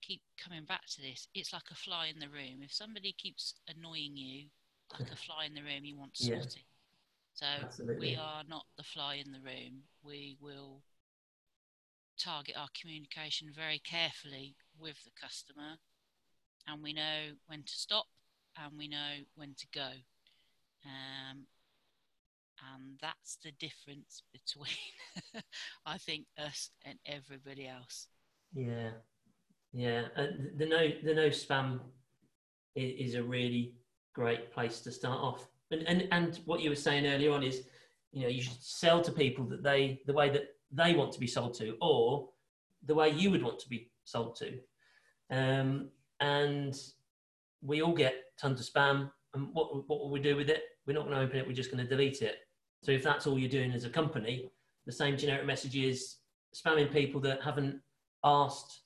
keep 0.03 0.23
coming 0.43 0.65
back 0.65 0.87
to 0.95 1.03
this. 1.03 1.29
It's 1.35 1.53
like 1.53 1.71
a 1.71 1.75
fly 1.75 2.07
in 2.07 2.19
the 2.19 2.29
room. 2.29 2.63
If 2.63 2.73
somebody 2.73 3.13
keeps 3.13 3.55
annoying 3.69 4.17
you, 4.17 4.47
like 4.93 5.11
a 5.11 5.17
fly 5.27 5.45
in 5.47 5.55
the 5.55 5.63
room, 5.63 5.85
you 5.85 5.97
want 5.97 6.15
to 6.15 6.25
yeah. 6.25 6.37
it. 6.37 6.57
So 7.35 7.47
Absolutely. 7.63 8.11
we 8.11 8.17
are 8.17 8.43
not 8.49 8.67
the 8.77 8.83
fly 8.83 9.17
in 9.25 9.33
the 9.33 9.41
room. 9.41 9.83
We 10.03 10.37
will 10.41 10.83
target 12.19 12.57
our 12.57 12.69
communication 12.79 13.49
very 13.55 13.79
carefully 13.79 14.57
with 14.79 14.97
the 15.05 15.11
customer, 15.21 15.79
and 16.67 16.83
we 16.83 16.93
know 16.93 17.33
when 17.47 17.63
to 17.63 17.73
stop 17.73 18.07
and 18.57 18.77
we 18.77 18.89
know 18.89 19.25
when 19.37 19.55
to 19.59 19.67
go. 19.73 19.91
Um, 20.85 21.47
and 22.75 22.99
that's 23.01 23.39
the 23.43 23.53
difference 23.53 24.23
between 24.33 25.43
i 25.87 25.97
think 25.99 26.27
us 26.39 26.71
and 26.85 26.99
everybody 27.07 27.67
else. 27.67 28.07
Yeah. 28.55 28.91
Yeah. 29.73 30.07
Uh, 30.17 30.27
the 30.57 30.67
no 30.67 30.89
the 31.05 31.15
no 31.15 31.29
spam 31.29 31.81
is, 32.75 33.15
a 33.15 33.23
really 33.23 33.75
great 34.15 34.53
place 34.53 34.81
to 34.81 34.93
start 34.93 35.21
off. 35.21 35.47
And, 35.71 35.83
and 35.87 36.09
and 36.11 36.41
what 36.45 36.61
you 36.61 36.71
were 36.71 36.77
saying 36.77 37.07
earlier 37.07 37.33
on 37.33 37.43
is 37.43 37.63
you 38.13 38.23
know 38.23 38.29
you 38.29 38.43
should 38.43 38.61
sell 38.63 39.01
to 39.03 39.13
people 39.13 39.45
that 39.47 39.63
they 39.63 40.01
the 40.07 40.13
way 40.13 40.31
that 40.31 40.49
they 40.73 40.95
want 40.95 41.13
to 41.13 41.21
be 41.21 41.27
sold 41.27 41.55
to 41.55 41.77
or 41.81 42.29
the 42.87 42.95
way 42.95 43.11
you 43.11 43.31
would 43.31 43.43
want 43.43 43.59
to 43.61 43.69
be 43.69 43.91
sold 44.05 44.37
to. 44.37 44.59
Um, 45.31 45.89
and 46.21 46.75
we 47.63 47.83
all 47.83 47.93
get 47.93 48.15
tons 48.39 48.61
of 48.61 48.73
spam. 48.73 49.11
And 49.35 49.49
what, 49.53 49.89
what 49.89 50.01
will 50.01 50.11
we 50.11 50.19
do 50.19 50.35
with 50.35 50.49
it? 50.49 50.63
We're 50.87 50.95
not 50.95 51.05
going 51.05 51.17
to 51.17 51.23
open 51.23 51.39
it. 51.39 51.47
We're 51.47 51.53
just 51.53 51.71
going 51.71 51.85
to 51.85 51.89
delete 51.89 52.23
it 52.23 52.39
so 52.83 52.93
if 52.93 53.03
that's 53.03 53.27
all 53.27 53.39
you're 53.39 53.51
doing 53.51 53.73
as 53.73 53.85
a 53.85 53.91
company, 53.91 54.51
the 54.87 54.93
same 54.93 55.17
generic 55.17 55.47
message 55.47 55.77
is 55.77 56.17
spamming 56.55 56.93
people 56.93 57.21
that 57.21 57.43
haven't 57.43 57.81
asked 58.25 58.83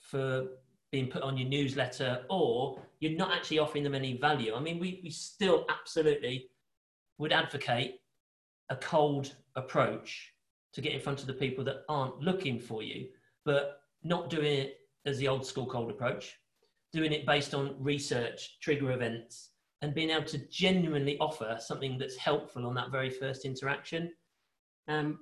for 0.00 0.46
being 0.92 1.08
put 1.08 1.22
on 1.22 1.36
your 1.36 1.48
newsletter 1.48 2.22
or 2.30 2.80
you're 3.00 3.16
not 3.16 3.32
actually 3.32 3.58
offering 3.58 3.84
them 3.84 3.94
any 3.94 4.16
value. 4.16 4.54
I 4.54 4.60
mean, 4.60 4.78
we, 4.78 5.00
we 5.02 5.10
still 5.10 5.66
absolutely 5.68 6.48
would 7.18 7.32
advocate 7.32 7.96
a 8.70 8.76
cold 8.76 9.34
approach 9.56 10.32
to 10.72 10.80
get 10.80 10.92
in 10.92 11.00
front 11.00 11.20
of 11.20 11.26
the 11.26 11.32
people 11.32 11.64
that 11.64 11.82
aren't 11.88 12.20
looking 12.20 12.58
for 12.58 12.82
you, 12.82 13.08
but 13.44 13.80
not 14.02 14.30
doing 14.30 14.60
it 14.60 14.80
as 15.04 15.18
the 15.18 15.28
old 15.28 15.46
school 15.46 15.66
cold 15.66 15.90
approach, 15.90 16.38
doing 16.92 17.12
it 17.12 17.26
based 17.26 17.54
on 17.54 17.76
research, 17.78 18.58
trigger 18.60 18.92
events, 18.92 19.50
and 19.82 19.94
being 19.94 20.10
able 20.10 20.24
to 20.24 20.38
genuinely 20.48 21.18
offer 21.18 21.58
something 21.60 21.98
that's 21.98 22.16
helpful 22.16 22.66
on 22.66 22.74
that 22.74 22.90
very 22.90 23.10
first 23.10 23.44
interaction. 23.44 24.12
Um, 24.88 25.20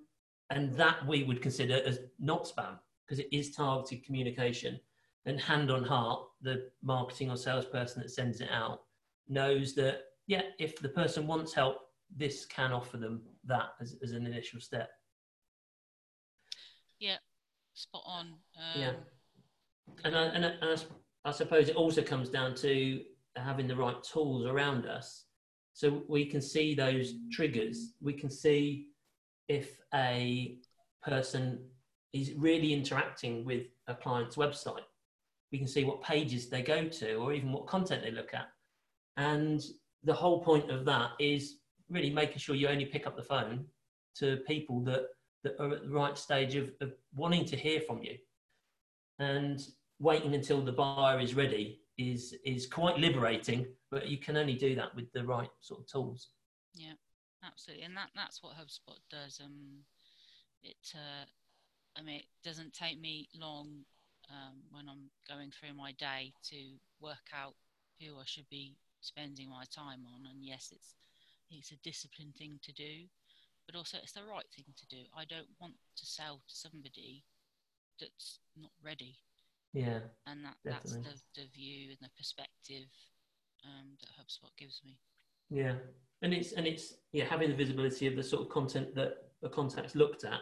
and 0.51 0.75
that 0.77 1.07
we 1.07 1.25
would 1.25 1.41
consider 1.43 1.81
as 1.85 2.01
not 2.19 2.45
spam 2.45 2.79
because 3.05 3.19
it 3.19 3.29
is 3.33 3.55
targeted 3.55 4.05
communication. 4.05 4.79
And 5.27 5.41
hand 5.41 5.71
on 5.71 5.85
heart, 5.85 6.21
the 6.43 6.71
marketing 6.83 7.31
or 7.31 7.37
salesperson 7.37 8.03
that 8.03 8.11
sends 8.11 8.41
it 8.41 8.51
out 8.53 8.83
knows 9.27 9.75
that, 9.75 10.03
yeah, 10.27 10.43
if 10.59 10.79
the 10.79 10.89
person 10.89 11.27
wants 11.27 11.55
help, 11.55 11.79
this 12.15 12.45
can 12.45 12.73
offer 12.73 12.99
them 12.99 13.23
that 13.45 13.71
as, 13.81 13.97
as 14.03 14.13
an 14.13 14.27
initial 14.27 14.61
step. 14.61 14.91
Yeah, 17.01 17.17
spot 17.73 18.03
on. 18.07 18.27
Um, 18.57 18.81
yeah. 18.81 18.93
And, 20.05 20.17
I, 20.17 20.23
and, 20.25 20.45
I, 20.45 20.49
and 20.61 20.81
I, 21.25 21.29
I 21.29 21.33
suppose 21.33 21.69
it 21.69 21.77
also 21.77 22.03
comes 22.03 22.29
down 22.29 22.55
to 22.57 23.01
having 23.37 23.69
the 23.69 23.77
right 23.77 24.03
tools 24.03 24.47
around 24.47 24.87
us. 24.87 25.25
So 25.73 26.03
we 26.09 26.27
can 26.27 26.41
see 26.41 26.75
those 26.75 27.15
triggers. 27.33 27.95
We 28.01 28.13
can 28.13 28.31
see 28.31 28.89
if 29.49 29.81
a 29.93 30.59
person 31.03 31.59
is 32.13 32.33
really 32.35 32.73
interacting 32.73 33.45
with 33.45 33.67
a 33.89 33.95
client's 33.95 34.37
website. 34.37 34.87
We 35.53 35.59
can 35.59 35.69
see 35.69 35.85
what 35.85 36.03
pages 36.03 36.49
they 36.49 36.63
go 36.63 36.89
to 36.89 37.15
or 37.15 37.33
even 37.33 37.53
what 37.53 37.67
content 37.67 38.03
they 38.03 38.11
look 38.11 38.35
at. 38.35 38.47
And 39.17 39.63
the 40.05 40.15
whole 40.15 40.43
point 40.43 40.71
of 40.71 40.85
that 40.85 41.11
is 41.19 41.57
really 41.91 42.11
making 42.11 42.39
sure 42.39 42.55
you 42.55 42.69
only 42.69 42.87
pick 42.87 43.07
up 43.07 43.17
the 43.17 43.23
phone 43.23 43.65
to 44.17 44.39
people 44.47 44.81
that, 44.85 45.07
that 45.43 45.61
are 45.61 45.73
at 45.73 45.83
the 45.83 45.91
right 45.91 46.17
stage 46.17 46.55
of, 46.55 46.71
of 46.81 46.93
wanting 47.15 47.45
to 47.47 47.57
hear 47.57 47.81
from 47.81 48.03
you 48.03 48.17
and 49.19 49.61
waiting 49.99 50.35
until 50.35 50.61
the 50.61 50.73
buyer 50.73 51.21
is 51.21 51.35
ready 51.35 51.81
is 51.99 52.35
is 52.45 52.67
quite 52.67 52.99
liberating, 52.99 53.67
but 53.91 54.09
you 54.09 54.19
can 54.19 54.37
only 54.37 54.55
do 54.55 54.75
that 54.75 54.95
with 54.95 55.13
the 55.13 55.25
right 55.25 55.51
sort 55.61 55.81
of 55.81 55.87
tools. 55.87 56.29
Yeah, 56.75 56.95
absolutely, 57.45 57.85
and 57.85 57.97
that 57.97 58.11
that's 58.15 58.43
what 58.43 58.55
HubSpot 58.55 58.99
does. 59.11 59.41
Um, 59.45 59.85
it 60.63 60.93
uh, 60.95 61.25
I 61.97 62.03
mean, 62.03 62.17
it 62.17 62.27
doesn't 62.43 62.73
take 62.73 63.01
me 63.01 63.29
long 63.39 63.85
um, 64.31 64.63
when 64.71 64.89
I'm 64.89 65.11
going 65.29 65.51
through 65.51 65.75
my 65.75 65.93
day 65.93 66.33
to 66.51 66.57
work 67.01 67.31
out 67.33 67.55
who 68.01 68.19
I 68.19 68.25
should 68.25 68.49
be 68.51 68.77
spending 69.01 69.49
my 69.49 69.65
time 69.71 70.01
on. 70.15 70.27
And 70.31 70.43
yes, 70.43 70.73
it's 70.73 70.95
it's 71.51 71.73
a 71.73 71.83
disciplined 71.85 72.35
thing 72.35 72.59
to 72.63 72.73
do, 72.73 73.07
but 73.67 73.77
also 73.77 73.99
it's 74.03 74.13
the 74.13 74.25
right 74.29 74.47
thing 74.55 74.65
to 74.77 74.87
do. 74.87 75.03
I 75.17 75.25
don't 75.25 75.49
want 75.61 75.75
to 75.97 76.07
sell 76.07 76.43
to 76.49 76.55
somebody 76.55 77.25
that's 78.01 78.41
not 78.57 78.73
ready. 78.83 79.19
Yeah. 79.75 79.99
And 80.27 80.45
that, 80.45 80.55
that's 80.65 80.93
the, 80.93 81.03
the 81.35 81.47
view 81.53 81.89
and 81.91 81.99
the 82.01 82.09
perspective 82.17 82.89
um, 83.67 83.89
that 84.01 84.09
HubSpot 84.11 84.57
gives 84.57 84.81
me. 84.85 84.97
Yeah. 85.51 85.75
And 86.23 86.33
it's 86.33 86.53
and 86.53 86.67
it's 86.67 86.95
yeah, 87.13 87.25
having 87.25 87.51
the 87.51 87.57
visibility 87.57 88.07
of 88.07 88.17
the 88.17 88.23
sort 88.23 88.43
of 88.43 88.49
content 88.49 88.95
that 88.95 89.17
a 89.43 89.49
contact's 89.49 89.95
looked 89.95 90.25
at 90.25 90.41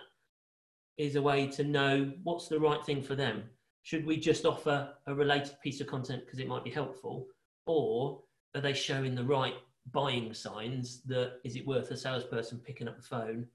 is 0.99 1.17
a 1.17 1.23
way 1.23 1.47
to 1.49 1.65
know 1.65 2.13
what's 2.23 2.49
the 2.49 2.61
right 2.61 2.85
thing 2.85 3.03
for 3.03 3.15
them. 3.15 3.43
Should 3.83 4.07
we 4.07 4.19
just 4.19 4.45
offer 4.45 4.91
a 5.07 5.15
related 5.15 5.55
piece 5.63 5.81
of 5.81 5.89
content 5.89 6.25
because 6.25 6.39
it 6.39 6.47
might 6.47 6.63
be 6.63 6.71
helpful? 6.71 7.27
Or 7.67 8.21
are 8.55 8.61
they 8.61 8.75
showing 8.75 9.15
the 9.15 9.25
right 9.25 9.55
buying 9.91 10.33
signs 10.35 11.01
that 11.07 11.41
is 11.43 11.57
it 11.57 11.67
worth 11.67 11.91
a 11.91 11.97
salesperson 11.97 12.61
picking 12.65 12.87
up 12.87 12.97
the 12.97 13.03
phone 13.03 13.47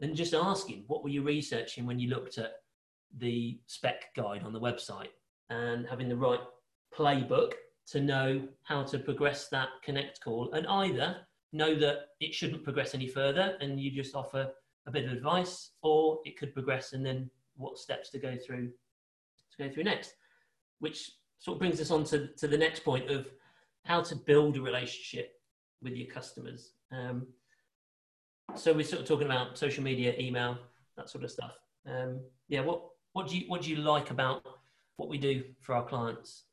and 0.00 0.14
just 0.14 0.34
asking 0.34 0.84
what 0.88 1.02
were 1.02 1.08
you 1.08 1.22
researching 1.22 1.86
when 1.86 1.98
you 1.98 2.10
looked 2.10 2.36
at 2.36 2.56
the 3.16 3.58
spec 3.66 4.14
guide 4.14 4.42
on 4.42 4.52
the 4.52 4.60
website 4.60 5.08
and 5.50 5.86
having 5.86 6.08
the 6.08 6.16
right 6.16 6.40
playbook 6.96 7.52
to 7.88 8.00
know 8.00 8.42
how 8.62 8.82
to 8.82 8.98
progress 8.98 9.48
that 9.48 9.68
connect 9.82 10.20
call 10.20 10.52
and 10.52 10.66
either 10.66 11.16
know 11.52 11.74
that 11.74 12.10
it 12.20 12.32
shouldn't 12.32 12.64
progress 12.64 12.94
any 12.94 13.08
further 13.08 13.56
and 13.60 13.80
you 13.80 13.90
just 13.90 14.14
offer 14.14 14.50
a 14.86 14.90
bit 14.90 15.04
of 15.04 15.12
advice, 15.12 15.72
or 15.82 16.20
it 16.24 16.38
could 16.38 16.54
progress 16.54 16.92
and 16.92 17.04
then 17.04 17.30
what 17.56 17.78
steps 17.78 18.10
to 18.10 18.18
go 18.18 18.36
through 18.36 18.70
to 19.50 19.58
go 19.58 19.72
through 19.72 19.84
next. 19.84 20.14
Which 20.78 21.10
sort 21.38 21.56
of 21.56 21.58
brings 21.60 21.80
us 21.80 21.90
on 21.90 22.04
to, 22.04 22.28
to 22.38 22.48
the 22.48 22.56
next 22.56 22.84
point 22.84 23.10
of 23.10 23.26
how 23.84 24.02
to 24.02 24.16
build 24.16 24.56
a 24.56 24.62
relationship 24.62 25.32
with 25.82 25.94
your 25.94 26.06
customers. 26.06 26.72
Um, 26.92 27.26
so 28.54 28.72
we're 28.72 28.84
sort 28.84 29.02
of 29.02 29.08
talking 29.08 29.26
about 29.26 29.58
social 29.58 29.82
media, 29.82 30.14
email, 30.18 30.58
that 30.96 31.08
sort 31.08 31.24
of 31.24 31.30
stuff. 31.30 31.52
Um, 31.86 32.20
yeah, 32.48 32.60
what 32.60 32.82
what 33.12 33.28
do 33.28 33.38
you 33.38 33.48
what 33.48 33.62
do 33.62 33.70
you 33.70 33.76
like 33.76 34.10
about 34.10 34.42
what 35.00 35.08
we 35.08 35.16
do 35.16 35.42
for 35.62 35.74
our 35.74 35.86
clients, 35.86 36.44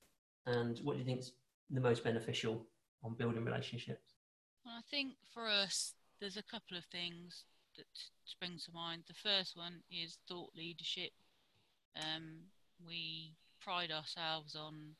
and 0.45 0.79
what 0.79 0.93
do 0.93 0.99
you 0.99 1.05
think 1.05 1.19
is 1.19 1.33
the 1.69 1.81
most 1.81 2.01
beneficial 2.01 2.65
on 3.03 3.13
building 3.13 3.43
relationships? 3.43 4.13
Well, 4.65 4.75
I 4.77 4.87
think 4.89 5.15
for 5.33 5.49
us, 5.49 5.95
there's 6.21 6.37
a 6.37 6.43
couple 6.43 6.77
of 6.77 6.85
things 6.85 7.43
that 7.75 7.85
spring 8.23 8.57
to 8.65 8.71
mind. 8.71 9.03
The 9.05 9.13
first 9.29 9.57
one 9.57 9.81
is 9.91 10.19
thought 10.29 10.51
leadership. 10.55 11.11
Um, 11.97 12.47
we 12.87 13.33
pride 13.61 13.91
ourselves 13.91 14.55
on 14.55 14.95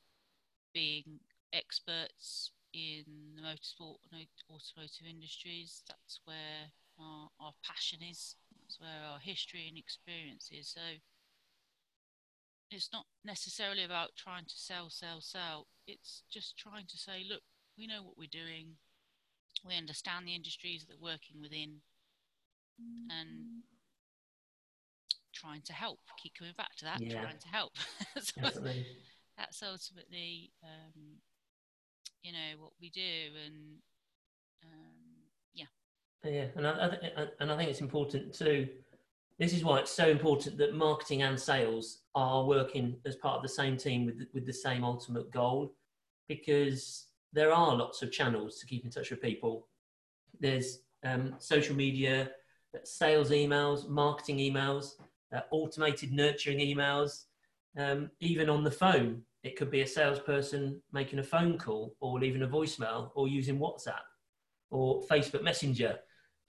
being 0.73 1.05
experts 1.53 2.51
in 2.73 3.05
the 3.37 3.43
motorsport 3.43 3.95
and 4.11 4.27
automotive 4.51 5.07
industries. 5.09 5.83
That's 5.87 6.19
where 6.25 6.67
our, 6.99 7.29
our 7.39 7.53
passion 7.63 7.99
is. 8.03 8.35
That's 8.61 8.77
where 8.81 9.09
our 9.09 9.19
history 9.19 9.67
and 9.69 9.77
experience 9.77 10.49
is. 10.51 10.67
So 10.67 10.81
it's 12.71 12.89
not 12.91 13.05
necessarily 13.23 13.83
about 13.83 14.09
trying 14.17 14.45
to 14.45 14.55
sell, 14.55 14.89
sell, 14.89 15.21
sell. 15.21 15.67
It's 15.87 16.23
just 16.31 16.57
trying 16.57 16.85
to 16.87 16.97
say, 16.97 17.25
look, 17.29 17.41
we 17.77 17.87
know 17.87 18.03
what 18.03 18.17
we're 18.17 18.27
doing. 18.31 18.75
We 19.65 19.77
understand 19.77 20.27
the 20.27 20.35
industries 20.35 20.85
that 20.85 20.97
we're 21.01 21.11
working 21.11 21.41
within 21.41 21.81
and 23.09 23.63
trying 25.33 25.61
to 25.63 25.73
help. 25.73 25.99
Keep 26.21 26.35
coming 26.37 26.53
back 26.57 26.75
to 26.77 26.85
that, 26.85 27.01
yeah. 27.01 27.21
trying 27.21 27.37
to 27.37 27.47
help. 27.47 27.73
so 28.19 28.41
that's 29.37 29.63
ultimately, 29.63 30.51
um, 30.63 31.19
you 32.23 32.31
know, 32.31 32.61
what 32.61 32.71
we 32.81 32.89
do. 32.89 33.01
And 33.45 33.77
um, 34.63 35.17
yeah. 35.53 35.65
Yeah, 36.23 36.45
and 36.55 36.67
I, 36.67 36.97
I, 37.17 37.27
and 37.39 37.51
I 37.51 37.57
think 37.57 37.69
it's 37.69 37.81
important 37.81 38.33
too. 38.33 38.67
This 39.39 39.53
is 39.53 39.63
why 39.63 39.79
it's 39.79 39.91
so 39.91 40.07
important 40.07 40.57
that 40.57 40.73
marketing 40.73 41.21
and 41.21 41.39
sales 41.39 42.01
are 42.15 42.45
working 42.45 42.97
as 43.05 43.15
part 43.15 43.37
of 43.37 43.43
the 43.43 43.49
same 43.49 43.77
team 43.77 44.05
with 44.05 44.27
with 44.33 44.45
the 44.45 44.53
same 44.53 44.83
ultimate 44.83 45.31
goal, 45.31 45.75
because 46.27 47.07
there 47.33 47.51
are 47.51 47.75
lots 47.75 48.01
of 48.01 48.11
channels 48.11 48.59
to 48.59 48.65
keep 48.65 48.83
in 48.83 48.91
touch 48.91 49.11
with 49.11 49.21
people. 49.21 49.67
There's 50.39 50.79
um, 51.03 51.35
social 51.39 51.75
media, 51.75 52.31
sales 52.83 53.29
emails, 53.29 53.87
marketing 53.87 54.37
emails, 54.37 54.93
uh, 55.35 55.41
automated 55.51 56.11
nurturing 56.11 56.59
emails, 56.59 57.25
um, 57.77 58.09
even 58.19 58.49
on 58.49 58.63
the 58.63 58.71
phone. 58.71 59.21
It 59.43 59.55
could 59.55 59.69
be 59.69 59.81
a 59.81 59.87
salesperson 59.87 60.81
making 60.91 61.19
a 61.19 61.23
phone 61.23 61.57
call 61.57 61.95
or 61.99 62.19
leaving 62.19 62.41
a 62.41 62.47
voicemail 62.47 63.11
or 63.13 63.27
using 63.27 63.59
WhatsApp 63.59 64.07
or 64.71 65.03
Facebook 65.03 65.43
Messenger. 65.43 65.99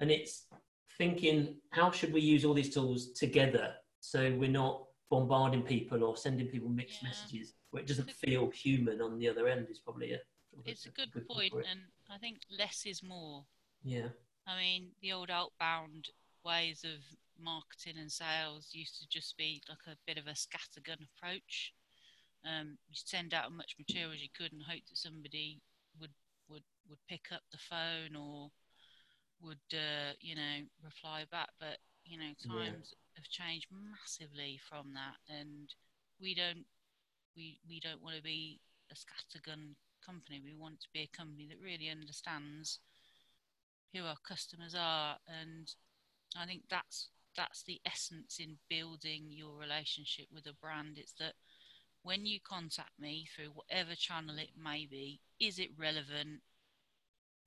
And 0.01 0.11
it's 0.11 0.46
thinking, 0.99 1.57
how 1.71 1.91
should 1.91 2.13
we 2.13 2.21
use 2.21 2.45
all 2.45 2.55
these 2.55 2.75
tools 2.75 3.13
together 3.13 3.75
so 4.01 4.35
we're 4.39 4.51
not 4.51 4.85
bombarding 5.11 5.63
people 5.63 6.05
or 6.05 6.17
sending 6.17 6.47
people 6.47 6.69
mixed 6.69 7.03
yeah. 7.03 7.09
messages 7.09 7.55
where 7.71 7.83
it 7.83 7.89
doesn't 7.89 8.11
feel 8.11 8.51
human 8.51 9.01
on 9.01 9.19
the 9.19 9.29
other 9.29 9.49
end 9.49 9.67
is 9.71 9.79
probably 9.79 10.13
a 10.13 10.19
it's 10.65 10.87
a 10.87 10.91
good, 10.91 11.13
good 11.13 11.29
point, 11.29 11.53
and 11.55 11.81
I 12.11 12.19
think 12.19 12.39
less 12.59 12.85
is 12.85 13.03
more. 13.03 13.45
Yeah. 13.85 14.09
I 14.47 14.59
mean, 14.59 14.89
the 15.03 15.13
old 15.13 15.31
outbound 15.31 16.09
ways 16.45 16.85
of 16.85 16.99
marketing 17.41 17.95
and 17.99 18.11
sales 18.11 18.71
used 18.73 18.99
to 19.01 19.09
just 19.09 19.37
be 19.37 19.63
like 19.69 19.87
a 19.87 19.97
bit 20.07 20.19
of 20.19 20.27
a 20.27 20.33
scattergun 20.33 21.07
approach. 21.15 21.73
Um, 22.45 22.79
you 22.89 22.95
send 22.95 23.35
out 23.35 23.47
as 23.47 23.53
much 23.53 23.77
material 23.79 24.13
as 24.13 24.23
you 24.23 24.29
could 24.37 24.53
and 24.53 24.63
hope 24.63 24.83
that 24.89 24.97
somebody 24.97 25.61
would 26.01 26.13
would 26.49 26.63
would 26.89 26.99
pick 27.09 27.27
up 27.33 27.43
the 27.53 27.59
phone 27.59 28.17
or 28.17 28.51
would 29.42 29.66
uh, 29.72 30.14
you 30.20 30.35
know 30.35 30.66
reply 30.83 31.24
back. 31.31 31.51
But 31.59 31.79
you 32.05 32.18
know 32.18 32.33
times 32.40 32.94
yeah. 32.94 33.16
have 33.16 33.29
changed 33.29 33.68
massively 33.70 34.59
from 34.68 34.94
that, 34.94 35.18
and 35.29 35.74
we 36.20 36.35
don't 36.35 36.66
we 37.37 37.61
we 37.68 37.81
don't 37.81 38.03
want 38.03 38.16
to 38.16 38.22
be 38.22 38.61
a 38.90 38.94
scattergun 38.94 39.74
company. 40.05 40.40
We 40.42 40.55
want 40.55 40.81
to 40.81 40.88
be 40.92 41.01
a 41.01 41.16
company 41.16 41.46
that 41.48 41.62
really 41.62 41.88
understands 41.90 42.81
who 43.94 44.05
our 44.05 44.18
customers 44.27 44.74
are, 44.79 45.16
and 45.27 45.68
I 46.37 46.46
think 46.46 46.62
that's 46.70 47.09
that's 47.37 47.62
the 47.62 47.81
essence 47.87 48.38
in 48.40 48.59
building 48.68 49.27
your 49.31 49.57
relationship 49.57 50.27
with 50.33 50.46
a 50.46 50.53
brand. 50.61 50.98
It's 50.98 51.14
that 51.20 51.35
when 52.03 52.27
you 52.27 52.38
contact 52.40 52.98
me 52.98 53.27
through 53.35 53.53
whatever 53.55 53.94
channel 53.94 54.38
it 54.38 54.51
may 54.61 54.87
be, 54.90 55.20
is 55.40 55.59
it 55.59 55.70
relevant? 55.79 56.42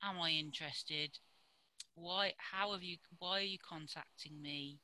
Am 0.04 0.19
I 0.19 0.32
interested? 0.32 1.19
Why? 1.95 2.34
How 2.38 2.71
have 2.73 2.84
you? 2.84 2.97
Why 3.19 3.39
are 3.39 3.41
you 3.41 3.58
contacting 3.60 4.41
me? 4.41 4.80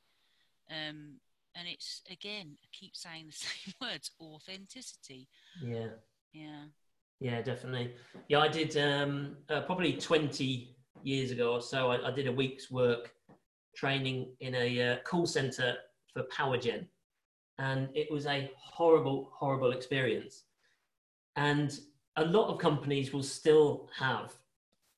Um, 0.70 1.16
and 1.54 1.66
it's 1.66 2.02
again, 2.10 2.56
I 2.62 2.66
keep 2.72 2.96
saying 2.96 3.26
the 3.26 3.32
same 3.32 3.74
words: 3.80 4.10
authenticity. 4.20 5.28
Yeah. 5.62 5.88
Yeah. 6.32 6.64
Yeah, 7.20 7.42
definitely. 7.42 7.94
Yeah, 8.28 8.38
I 8.40 8.48
did 8.48 8.76
um, 8.76 9.36
uh, 9.48 9.62
probably 9.62 9.94
20 9.94 10.76
years 11.02 11.32
ago 11.32 11.54
or 11.54 11.60
so. 11.60 11.90
I, 11.90 12.08
I, 12.08 12.10
did 12.12 12.28
a 12.28 12.32
week's 12.32 12.70
work 12.70 13.12
training 13.74 14.28
in 14.38 14.54
a 14.54 14.92
uh, 14.92 14.96
call 15.04 15.26
center 15.26 15.74
for 16.12 16.22
PowerGen, 16.24 16.86
and 17.58 17.88
it 17.94 18.08
was 18.10 18.26
a 18.26 18.50
horrible, 18.56 19.32
horrible 19.34 19.72
experience. 19.72 20.44
And 21.34 21.76
a 22.16 22.24
lot 22.24 22.52
of 22.52 22.58
companies 22.58 23.12
will 23.12 23.22
still 23.22 23.88
have 23.96 24.32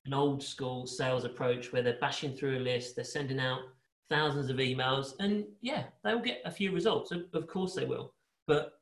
an 0.06 0.14
old 0.14 0.42
school 0.42 0.86
sales 0.86 1.24
approach 1.24 1.72
where 1.72 1.82
they're 1.82 1.98
bashing 2.00 2.34
through 2.34 2.58
a 2.58 2.60
list, 2.60 2.96
they're 2.96 3.04
sending 3.04 3.38
out 3.38 3.60
thousands 4.08 4.50
of 4.50 4.56
emails, 4.56 5.12
and 5.20 5.44
yeah, 5.60 5.84
they'll 6.02 6.18
get 6.18 6.40
a 6.44 6.50
few 6.50 6.72
results. 6.72 7.12
Of, 7.12 7.46
course, 7.46 7.74
they 7.74 7.84
will. 7.84 8.14
But 8.46 8.72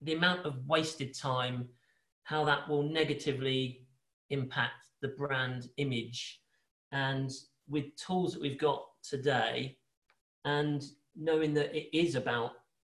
the 0.00 0.14
amount 0.14 0.44
of 0.44 0.66
wasted 0.66 1.14
time 1.14 1.68
how 2.24 2.44
that 2.44 2.68
will 2.68 2.82
negatively 2.82 3.86
impact 4.30 4.86
the 5.00 5.08
brand 5.08 5.68
image. 5.76 6.40
And 6.92 7.30
with 7.68 7.96
tools 7.96 8.32
that 8.32 8.42
we've 8.42 8.58
got 8.58 8.84
today, 9.02 9.76
and 10.44 10.82
knowing 11.16 11.54
that 11.54 11.74
it 11.74 11.96
is 11.96 12.14
about 12.14 12.52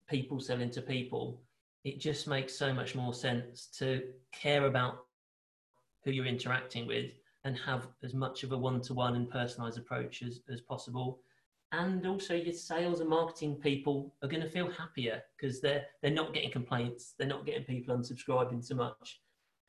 people 0.08 0.40
selling 0.40 0.70
to 0.70 0.82
people, 0.82 1.42
it 1.84 2.00
just 2.00 2.26
makes 2.26 2.54
so 2.54 2.72
much 2.72 2.94
more 2.94 3.14
sense 3.14 3.68
to 3.78 4.02
care 4.32 4.66
about 4.66 4.98
who 6.04 6.10
you're 6.10 6.26
interacting 6.26 6.86
with 6.86 7.10
and 7.44 7.56
have 7.58 7.88
as 8.02 8.14
much 8.14 8.42
of 8.42 8.52
a 8.52 8.58
one-to-one 8.58 9.16
and 9.16 9.30
personalized 9.30 9.78
approach 9.78 10.22
as, 10.22 10.40
as 10.52 10.60
possible. 10.60 11.20
And 11.72 12.06
also 12.06 12.34
your 12.34 12.54
sales 12.54 13.00
and 13.00 13.10
marketing 13.10 13.56
people 13.56 14.14
are 14.22 14.28
going 14.28 14.42
to 14.42 14.48
feel 14.48 14.70
happier 14.70 15.22
because 15.36 15.60
they're 15.60 15.84
they're 16.00 16.10
not 16.10 16.32
getting 16.32 16.50
complaints 16.50 17.14
they're 17.18 17.28
not 17.28 17.44
getting 17.44 17.64
people 17.64 17.94
unsubscribing 17.94 18.64
so 18.64 18.74
much 18.74 19.20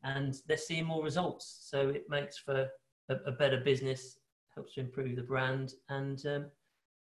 and 0.03 0.35
they're 0.47 0.57
seeing 0.57 0.85
more 0.85 1.03
results. 1.03 1.59
So 1.69 1.89
it 1.89 2.05
makes 2.09 2.37
for 2.37 2.69
a, 3.09 3.15
a 3.25 3.31
better 3.31 3.59
business 3.59 4.17
helps 4.55 4.75
to 4.75 4.79
improve 4.79 5.15
the 5.15 5.23
brand 5.23 5.73
and 5.89 6.25
um, 6.25 6.45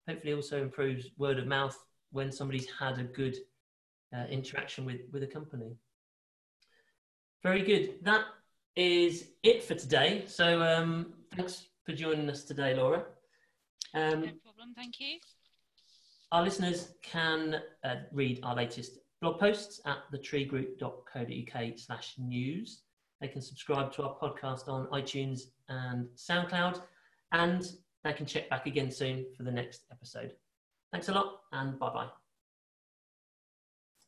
hopefully 0.08 0.34
also 0.34 0.62
improves 0.62 1.08
word 1.17 1.39
of 1.39 1.47
mouth 1.47 1.78
when 2.12 2.32
somebody's 2.32 2.67
had 2.78 3.00
a 3.00 3.04
good 3.04 3.38
uh, 4.15 4.26
interaction 4.30 4.86
with 4.86 5.02
with 5.12 5.24
a 5.24 5.28
company. 5.28 5.78
Very 7.43 7.63
good. 7.63 7.95
That 8.04 8.26
is 8.76 9.30
it 9.44 9.64
for 9.64 9.76
today 9.76 10.24
so 10.28 10.62
um, 10.62 11.14
thanks 11.36 11.68
for 11.86 11.94
joining 11.94 12.30
us 12.30 12.44
today 12.44 12.74
laura 12.74 13.06
um, 13.94 14.22
no 14.22 14.32
problem, 14.44 14.74
thank 14.76 15.00
you. 15.00 15.18
Our 16.32 16.44
listeners 16.44 16.94
can 17.02 17.62
uh, 17.84 17.96
read 18.12 18.40
our 18.44 18.56
latest 18.56 19.00
blog 19.22 19.40
posts 19.40 19.82
at 19.86 19.98
thetreegroup.co.uk 20.14 21.78
slash 21.78 22.14
news. 22.18 22.84
They 23.20 23.28
can 23.28 23.42
subscribe 23.42 23.92
to 23.94 24.04
our 24.04 24.16
podcast 24.16 24.68
on 24.68 24.88
iTunes 24.88 25.42
and 25.70 26.08
SoundCloud, 26.16 26.82
and 27.34 27.70
they 28.04 28.14
can 28.14 28.26
check 28.26 28.50
back 28.50 28.66
again 28.66 28.92
soon 28.92 29.26
for 29.36 29.44
the 29.44 29.52
next 29.52 29.84
episode. 29.92 30.34
Thanks 30.92 31.10
a 31.10 31.14
lot, 31.14 31.42
and 31.52 31.78
bye 31.78 31.90
bye. 31.90 32.21